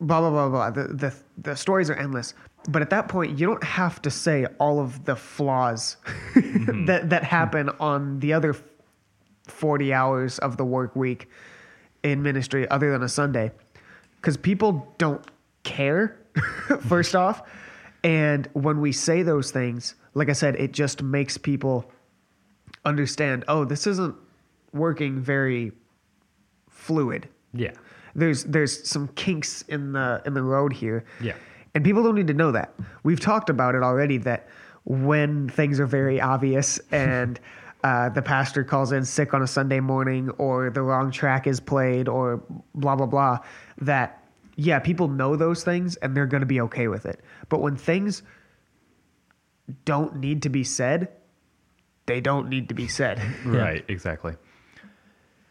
blah 0.00 0.20
blah 0.20 0.30
blah 0.30 0.48
blah. 0.48 0.70
The 0.70 0.94
the 0.94 1.14
the 1.38 1.56
stories 1.56 1.90
are 1.90 1.96
endless. 1.96 2.34
But 2.68 2.82
at 2.82 2.90
that 2.90 3.08
point, 3.08 3.38
you 3.38 3.46
don't 3.46 3.64
have 3.64 4.02
to 4.02 4.10
say 4.10 4.46
all 4.58 4.80
of 4.80 5.04
the 5.04 5.16
flaws 5.16 5.96
mm-hmm. 6.34 6.84
that 6.86 7.10
that 7.10 7.24
happen 7.24 7.70
on 7.80 8.20
the 8.20 8.32
other 8.32 8.54
forty 9.48 9.92
hours 9.92 10.38
of 10.38 10.56
the 10.56 10.64
work 10.64 10.94
week 10.94 11.28
in 12.02 12.22
ministry, 12.22 12.68
other 12.70 12.92
than 12.92 13.02
a 13.02 13.08
Sunday, 13.08 13.50
because 14.16 14.36
people 14.36 14.94
don't 14.98 15.24
care. 15.64 16.16
first 16.88 17.14
off, 17.16 17.42
and 18.04 18.48
when 18.52 18.80
we 18.80 18.92
say 18.92 19.22
those 19.22 19.50
things, 19.50 19.94
like 20.14 20.28
I 20.28 20.32
said, 20.32 20.56
it 20.56 20.72
just 20.72 21.02
makes 21.02 21.38
people 21.38 21.90
understand. 22.84 23.44
Oh, 23.48 23.64
this 23.64 23.86
isn't 23.86 24.14
working 24.72 25.20
very 25.20 25.72
fluid 26.68 27.28
Yeah. 27.52 27.72
there's 28.14 28.44
there's 28.44 28.88
some 28.88 29.08
kinks 29.08 29.62
in 29.62 29.92
the 29.92 30.22
in 30.24 30.34
the 30.34 30.42
road 30.42 30.72
here. 30.72 31.04
Yeah. 31.20 31.34
And 31.74 31.84
people 31.84 32.02
don't 32.02 32.14
need 32.14 32.26
to 32.28 32.34
know 32.34 32.52
that. 32.52 32.72
We've 33.04 33.20
talked 33.20 33.50
about 33.50 33.74
it 33.74 33.82
already 33.82 34.18
that 34.18 34.48
when 34.84 35.48
things 35.48 35.78
are 35.78 35.86
very 35.86 36.20
obvious 36.20 36.78
and 36.92 37.38
uh, 37.84 38.08
the 38.10 38.22
pastor 38.22 38.62
calls 38.64 38.92
in 38.92 39.04
sick 39.04 39.32
on 39.34 39.42
a 39.42 39.46
Sunday 39.46 39.80
morning 39.80 40.30
or 40.38 40.70
the 40.70 40.82
wrong 40.82 41.10
track 41.10 41.46
is 41.46 41.60
played 41.60 42.08
or 42.08 42.42
blah 42.74 42.94
blah 42.96 43.06
blah 43.06 43.38
that 43.78 44.24
yeah, 44.56 44.78
people 44.78 45.08
know 45.08 45.36
those 45.36 45.64
things 45.64 45.96
and 45.96 46.14
they're 46.16 46.26
going 46.26 46.42
to 46.42 46.46
be 46.46 46.60
okay 46.60 46.86
with 46.88 47.06
it. 47.06 47.20
But 47.48 47.60
when 47.62 47.76
things 47.76 48.22
don't 49.84 50.16
need 50.16 50.42
to 50.42 50.48
be 50.48 50.64
said, 50.64 51.08
they 52.06 52.20
don't 52.20 52.48
need 52.48 52.68
to 52.68 52.74
be 52.74 52.88
said. 52.88 53.20
Right. 53.44 53.84
Exactly. 53.88 54.34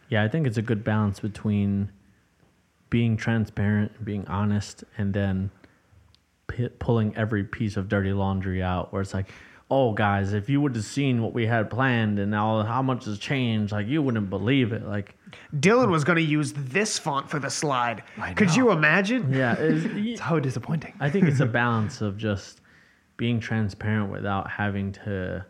Yeah, 0.10 0.24
I 0.24 0.28
think 0.28 0.48
it's 0.48 0.58
a 0.58 0.62
good 0.64 0.84
balance 0.84 1.20
between 1.20 1.92
being 2.90 3.16
transparent, 3.18 3.92
and 3.98 4.06
being 4.06 4.28
honest, 4.28 4.84
and 4.98 5.14
then 5.14 5.52
p- 6.48 6.70
pulling 6.80 7.16
every 7.16 7.44
piece 7.44 7.78
of 7.78 7.88
dirty 7.88 8.12
laundry 8.14 8.64
out. 8.64 8.92
Where 8.92 9.04
it's 9.04 9.14
like, 9.14 9.30
oh, 9.70 9.94
guys, 9.94 10.34
if 10.34 10.50
you 10.50 10.60
would 10.62 10.76
have 10.76 10.84
seen 10.86 11.22
what 11.22 11.32
we 11.32 11.46
had 11.46 11.70
planned 11.70 12.18
and 12.18 12.32
now 12.32 12.64
how 12.64 12.82
much 12.82 13.06
has 13.06 13.20
changed, 13.20 13.72
like 13.72 13.86
you 13.86 14.02
wouldn't 14.02 14.32
believe 14.32 14.72
it. 14.74 14.84
Like, 14.88 15.14
Dylan 15.56 15.90
was 15.92 16.04
going 16.04 16.16
to 16.16 16.24
use 16.24 16.54
this 16.54 16.98
font 16.98 17.30
for 17.30 17.38
the 17.38 17.52
slide. 17.52 18.02
I 18.18 18.34
Could 18.34 18.48
know. 18.48 18.56
you 18.56 18.72
imagine? 18.72 19.32
yeah, 19.32 19.54
it's, 19.60 19.86
It's 19.96 20.20
how 20.28 20.40
disappointing. 20.40 20.96
I 21.00 21.12
think 21.12 21.26
it's 21.28 21.40
a 21.42 21.46
balance 21.46 22.02
of 22.02 22.18
just 22.18 22.62
being 23.20 23.40
transparent 23.42 24.10
without 24.10 24.50
having 24.50 24.94
to, 24.94 25.46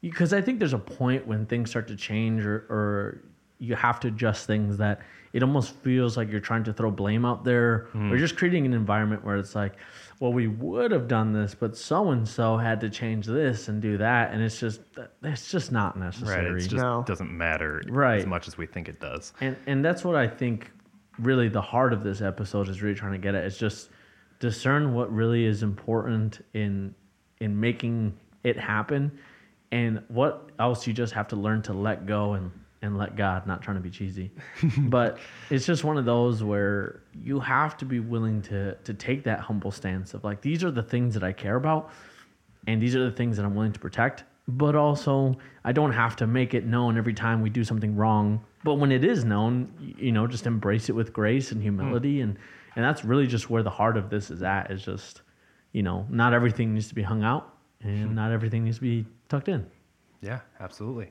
because 0.00 0.32
I 0.32 0.40
think 0.40 0.58
there's 0.58 0.72
a 0.72 0.78
point 0.78 1.26
when 1.26 1.44
things 1.44 1.68
start 1.68 1.86
to 1.88 1.94
change 1.96 2.42
or, 2.44 2.64
or 2.70 3.22
you 3.58 3.76
have 3.76 4.00
to 4.00 4.08
adjust 4.08 4.46
things 4.46 4.78
that 4.78 5.02
it 5.34 5.42
almost 5.42 5.76
feels 5.82 6.16
like 6.16 6.30
you're 6.30 6.40
trying 6.40 6.64
to 6.64 6.72
throw 6.72 6.90
blame 6.90 7.24
out 7.26 7.44
there 7.44 7.72
or 7.74 7.88
hmm. 7.92 8.16
just 8.16 8.36
creating 8.36 8.64
an 8.64 8.72
environment 8.72 9.22
where 9.24 9.36
it's 9.36 9.54
like, 9.54 9.74
well, 10.20 10.32
we 10.32 10.48
would 10.48 10.90
have 10.90 11.06
done 11.06 11.32
this, 11.34 11.54
but 11.54 11.76
so 11.76 12.10
and 12.12 12.26
so 12.26 12.56
had 12.56 12.80
to 12.80 12.88
change 12.88 13.26
this 13.26 13.68
and 13.68 13.82
do 13.82 13.98
that, 13.98 14.32
and 14.32 14.42
it's 14.42 14.58
just 14.58 14.80
it's 15.22 15.50
just 15.50 15.70
not 15.70 15.94
Right. 15.96 16.04
necessary. 16.06 16.62
It 16.62 16.68
just 16.68 16.74
No. 16.76 17.04
doesn't 17.06 17.30
matter 17.30 17.82
Right. 17.88 18.20
as 18.20 18.26
much 18.26 18.48
as 18.48 18.56
we 18.56 18.66
think 18.66 18.88
it 18.88 19.00
does. 19.00 19.34
and 19.42 19.54
and 19.66 19.84
that's 19.84 20.02
what 20.02 20.16
I 20.16 20.26
think 20.28 20.70
really 21.18 21.48
the 21.48 21.60
heart 21.60 21.92
of 21.92 22.02
this 22.02 22.22
episode 22.22 22.68
is 22.70 22.80
really 22.82 22.94
trying 22.94 23.12
to 23.12 23.18
get 23.18 23.34
at 23.34 23.44
is 23.44 23.58
just 23.58 23.90
discern 24.40 24.92
what 24.92 25.12
really 25.14 25.44
is 25.44 25.62
important 25.62 26.44
in 26.52 26.94
in 27.42 27.58
making 27.58 28.14
it 28.44 28.58
happen 28.58 29.10
and 29.70 30.02
what 30.08 30.50
else 30.58 30.86
you 30.86 30.92
just 30.92 31.12
have 31.12 31.28
to 31.28 31.36
learn 31.36 31.62
to 31.62 31.72
let 31.72 32.06
go 32.06 32.34
and 32.34 32.50
and 32.84 32.98
let 32.98 33.14
God 33.14 33.46
not 33.46 33.62
trying 33.62 33.76
to 33.76 33.82
be 33.82 33.90
cheesy 33.90 34.32
but 34.78 35.18
it's 35.50 35.66
just 35.66 35.84
one 35.84 35.98
of 35.98 36.04
those 36.04 36.42
where 36.42 37.02
you 37.22 37.38
have 37.38 37.76
to 37.76 37.84
be 37.84 38.00
willing 38.00 38.42
to 38.42 38.74
to 38.74 38.94
take 38.94 39.24
that 39.24 39.40
humble 39.40 39.70
stance 39.70 40.14
of 40.14 40.24
like 40.24 40.40
these 40.40 40.64
are 40.64 40.70
the 40.70 40.82
things 40.82 41.14
that 41.14 41.22
I 41.22 41.32
care 41.32 41.56
about 41.56 41.92
and 42.66 42.80
these 42.80 42.94
are 42.94 43.04
the 43.04 43.14
things 43.14 43.36
that 43.36 43.44
I'm 43.44 43.54
willing 43.54 43.72
to 43.72 43.80
protect. 43.80 44.24
But 44.48 44.74
also, 44.74 45.36
I 45.64 45.72
don't 45.72 45.92
have 45.92 46.16
to 46.16 46.26
make 46.26 46.54
it 46.54 46.66
known 46.66 46.98
every 46.98 47.14
time 47.14 47.42
we 47.42 47.50
do 47.50 47.64
something 47.64 47.96
wrong. 47.96 48.44
But 48.64 48.74
when 48.74 48.92
it 48.92 49.04
is 49.04 49.24
known, 49.24 49.72
you 49.98 50.12
know, 50.12 50.26
just 50.26 50.46
embrace 50.46 50.88
it 50.88 50.92
with 50.92 51.12
grace 51.12 51.52
and 51.52 51.62
humility, 51.62 52.18
mm. 52.18 52.24
and 52.24 52.38
and 52.74 52.84
that's 52.84 53.04
really 53.04 53.26
just 53.26 53.50
where 53.50 53.62
the 53.62 53.70
heart 53.70 53.96
of 53.96 54.10
this 54.10 54.30
is 54.30 54.42
at. 54.42 54.70
Is 54.70 54.84
just, 54.84 55.22
you 55.72 55.82
know, 55.82 56.06
not 56.08 56.32
everything 56.34 56.74
needs 56.74 56.88
to 56.88 56.94
be 56.94 57.02
hung 57.02 57.22
out, 57.22 57.54
and 57.82 58.14
not 58.14 58.30
everything 58.32 58.64
needs 58.64 58.76
to 58.76 58.82
be 58.82 59.06
tucked 59.28 59.48
in. 59.48 59.66
Yeah, 60.20 60.40
absolutely. 60.60 61.10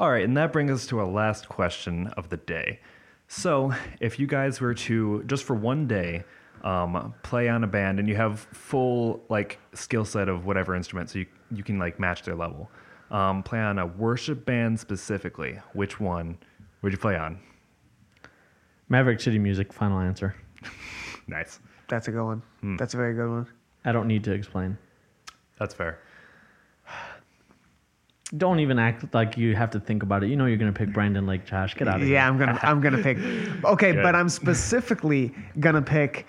All 0.00 0.10
right, 0.10 0.24
and 0.24 0.36
that 0.36 0.52
brings 0.52 0.70
us 0.70 0.86
to 0.86 0.98
our 1.00 1.06
last 1.06 1.48
question 1.48 2.06
of 2.16 2.28
the 2.28 2.36
day. 2.36 2.80
So, 3.26 3.72
if 4.00 4.18
you 4.18 4.26
guys 4.26 4.60
were 4.60 4.74
to 4.74 5.22
just 5.24 5.44
for 5.44 5.54
one 5.54 5.86
day 5.86 6.24
um, 6.62 7.14
play 7.22 7.48
on 7.48 7.62
a 7.64 7.66
band 7.66 7.98
and 7.98 8.08
you 8.08 8.16
have 8.16 8.40
full 8.52 9.22
like 9.28 9.58
skill 9.74 10.04
set 10.04 10.28
of 10.28 10.46
whatever 10.46 10.74
instrument, 10.74 11.10
so 11.10 11.18
you 11.18 11.26
you 11.50 11.62
can 11.62 11.78
like 11.78 11.98
match 11.98 12.22
their 12.22 12.34
level, 12.36 12.70
um, 13.10 13.42
play 13.42 13.60
on 13.60 13.78
a 13.78 13.86
worship 13.86 14.46
band 14.46 14.78
specifically, 14.78 15.58
which 15.72 15.98
one 16.00 16.38
would 16.82 16.92
you 16.92 16.98
play 16.98 17.16
on? 17.16 17.38
Maverick 18.88 19.20
City 19.20 19.38
Music. 19.38 19.72
Final 19.72 19.98
answer. 19.98 20.34
Nice, 21.30 21.60
That's 21.88 22.08
a 22.08 22.10
good 22.10 22.24
one. 22.24 22.42
That's 22.78 22.94
a 22.94 22.96
very 22.96 23.14
good 23.14 23.28
one. 23.30 23.46
I 23.84 23.92
don't 23.92 24.06
need 24.06 24.24
to 24.24 24.32
explain. 24.32 24.76
that's 25.58 25.74
fair. 25.74 25.98
Don't 28.36 28.60
even 28.60 28.78
act 28.78 29.14
like 29.14 29.38
you 29.38 29.56
have 29.56 29.70
to 29.70 29.80
think 29.80 30.02
about 30.02 30.22
it. 30.22 30.28
You 30.28 30.36
know 30.36 30.44
you're 30.44 30.58
gonna 30.58 30.70
pick 30.72 30.92
Brandon 30.92 31.26
Lake 31.26 31.46
Josh. 31.46 31.74
Get 31.74 31.88
out 31.88 31.96
of 31.96 32.02
here. 32.02 32.12
Yeah, 32.12 32.28
I'm 32.28 32.36
gonna 32.36 32.58
I'm 32.62 32.80
gonna 32.82 33.02
pick. 33.02 33.16
Okay, 33.64 33.92
Good. 33.94 34.02
but 34.02 34.14
I'm 34.14 34.28
specifically 34.28 35.34
gonna 35.60 35.80
pick 35.80 36.26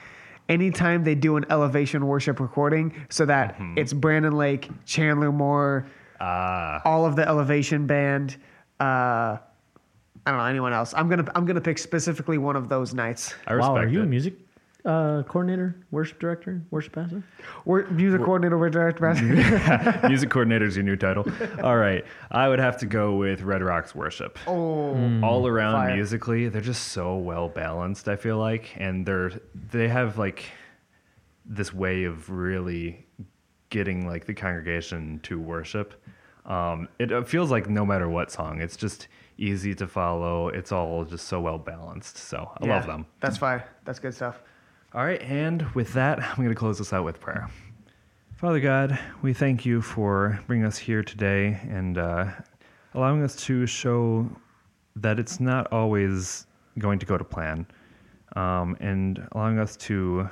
anytime 0.47 1.03
they 1.03 1.13
do 1.15 1.35
an 1.35 1.45
elevation 1.49 2.07
worship 2.07 2.39
recording, 2.39 2.93
so 3.09 3.25
that 3.25 3.57
it's 3.75 3.91
Brandon 3.91 4.37
Lake, 4.37 4.69
Chandler 4.85 5.31
Moore, 5.33 5.87
Ah, 6.21 6.81
all 6.85 7.05
of 7.05 7.17
the 7.17 7.27
elevation 7.27 7.85
band. 7.85 8.37
Uh, 8.79 9.37
I 10.25 10.31
don't 10.31 10.37
know 10.37 10.45
anyone 10.45 10.71
else. 10.71 10.93
I'm 10.95 11.09
gonna 11.09 11.29
I'm 11.35 11.45
gonna 11.45 11.59
pick 11.59 11.77
specifically 11.77 12.37
one 12.37 12.55
of 12.55 12.69
those 12.69 12.93
nights. 12.93 13.35
I 13.45 13.51
respect 13.53 13.73
Wow, 13.73 13.77
are 13.81 13.87
you 13.89 13.99
it. 13.99 14.03
a 14.03 14.07
music 14.07 14.35
uh, 14.85 15.23
coordinator, 15.23 15.75
worship 15.91 16.19
director, 16.19 16.61
worship 16.71 16.93
pastor? 16.93 17.23
We're 17.65 17.87
music 17.89 18.21
coordinator, 18.21 18.57
we're 18.57 18.69
director. 18.69 19.03
Music 20.07 20.29
coordinator 20.29 20.65
is 20.65 20.75
your 20.75 20.85
new 20.85 20.95
title. 20.95 21.25
All 21.63 21.75
right. 21.77 22.05
I 22.31 22.47
would 22.47 22.59
have 22.59 22.77
to 22.77 22.85
go 22.85 23.15
with 23.15 23.41
Red 23.41 23.61
Rocks 23.61 23.93
Worship. 23.93 24.39
oh, 24.47 25.19
All 25.21 25.45
around 25.47 25.73
Fire. 25.73 25.95
musically, 25.95 26.47
they're 26.49 26.61
just 26.61 26.89
so 26.89 27.17
well 27.17 27.49
balanced, 27.49 28.07
I 28.07 28.15
feel 28.15 28.37
like. 28.37 28.73
And 28.77 29.05
they're 29.05 29.31
they 29.71 29.87
have 29.89 30.17
like 30.17 30.45
this 31.45 31.73
way 31.73 32.05
of 32.05 32.29
really 32.29 33.05
getting 33.69 34.07
like 34.07 34.25
the 34.25 34.33
congregation 34.33 35.19
to 35.23 35.39
worship. 35.39 36.01
Um, 36.45 36.87
it, 36.99 37.11
it 37.11 37.27
feels 37.27 37.51
like 37.51 37.69
no 37.69 37.85
matter 37.85 38.09
what 38.09 38.31
song, 38.31 38.61
it's 38.61 38.77
just 38.77 39.07
easy 39.37 39.75
to 39.75 39.87
follow. 39.87 40.47
It's 40.47 40.71
all 40.71 41.05
just 41.05 41.27
so 41.27 41.41
well 41.41 41.57
balanced. 41.57 42.17
So 42.17 42.49
I 42.61 42.65
love 42.65 42.85
them. 42.87 43.05
That's 43.19 43.37
fire. 43.37 43.67
That's 43.85 43.99
good 43.99 44.13
stuff. 44.13 44.41
All 44.91 45.05
right, 45.05 45.21
and 45.21 45.61
with 45.75 45.93
that, 45.93 46.19
I'm 46.23 46.37
going 46.37 46.49
to 46.49 46.55
close 46.55 46.79
this 46.79 46.93
out 46.93 47.05
with 47.05 47.19
prayer. 47.19 47.47
Father 48.35 48.59
God, 48.59 48.97
we 49.21 49.33
thank 49.33 49.65
you 49.65 49.81
for 49.81 50.39
bringing 50.47 50.65
us 50.65 50.77
here 50.77 51.03
today 51.03 51.59
and 51.69 51.97
uh, 51.97 52.31
allowing 52.95 53.21
us 53.21 53.35
to 53.35 53.67
show 53.67 54.27
that 54.95 55.19
it's 55.19 55.39
not 55.39 55.71
always 55.71 56.47
going 56.79 56.97
to 56.97 57.05
go 57.05 57.17
to 57.17 57.23
plan, 57.23 57.67
um, 58.35 58.75
and 58.79 59.27
allowing 59.33 59.59
us 59.59 59.75
to 59.75 60.27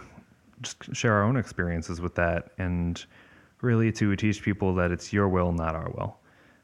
just 0.64 0.96
share 0.96 1.14
our 1.14 1.24
own 1.24 1.38
experiences 1.38 2.02
with 2.02 2.16
that 2.16 2.52
and 2.58 3.06
really 3.62 3.92
to 3.92 4.16
teach 4.16 4.42
people 4.42 4.74
that 4.74 4.90
it's 4.92 5.14
your 5.14 5.28
will, 5.28 5.52
not 5.52 5.76
our 5.76 5.92
will. 5.92 6.18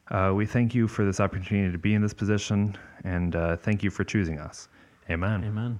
Uh, 0.10 0.34
we 0.34 0.48
thank 0.48 0.74
you 0.74 0.88
for 0.88 1.06
this 1.06 1.20
opportunity 1.20 1.72
to 1.72 1.78
be 1.78 1.94
in 1.94 2.02
this 2.02 2.14
position, 2.14 2.76
and 3.04 3.36
uh, 3.36 3.56
thank 3.58 3.84
you 3.84 3.91
for 3.91 4.04
choosing 4.04 4.39
us. 4.39 4.68
Amen. 5.12 5.44
Amen. 5.44 5.80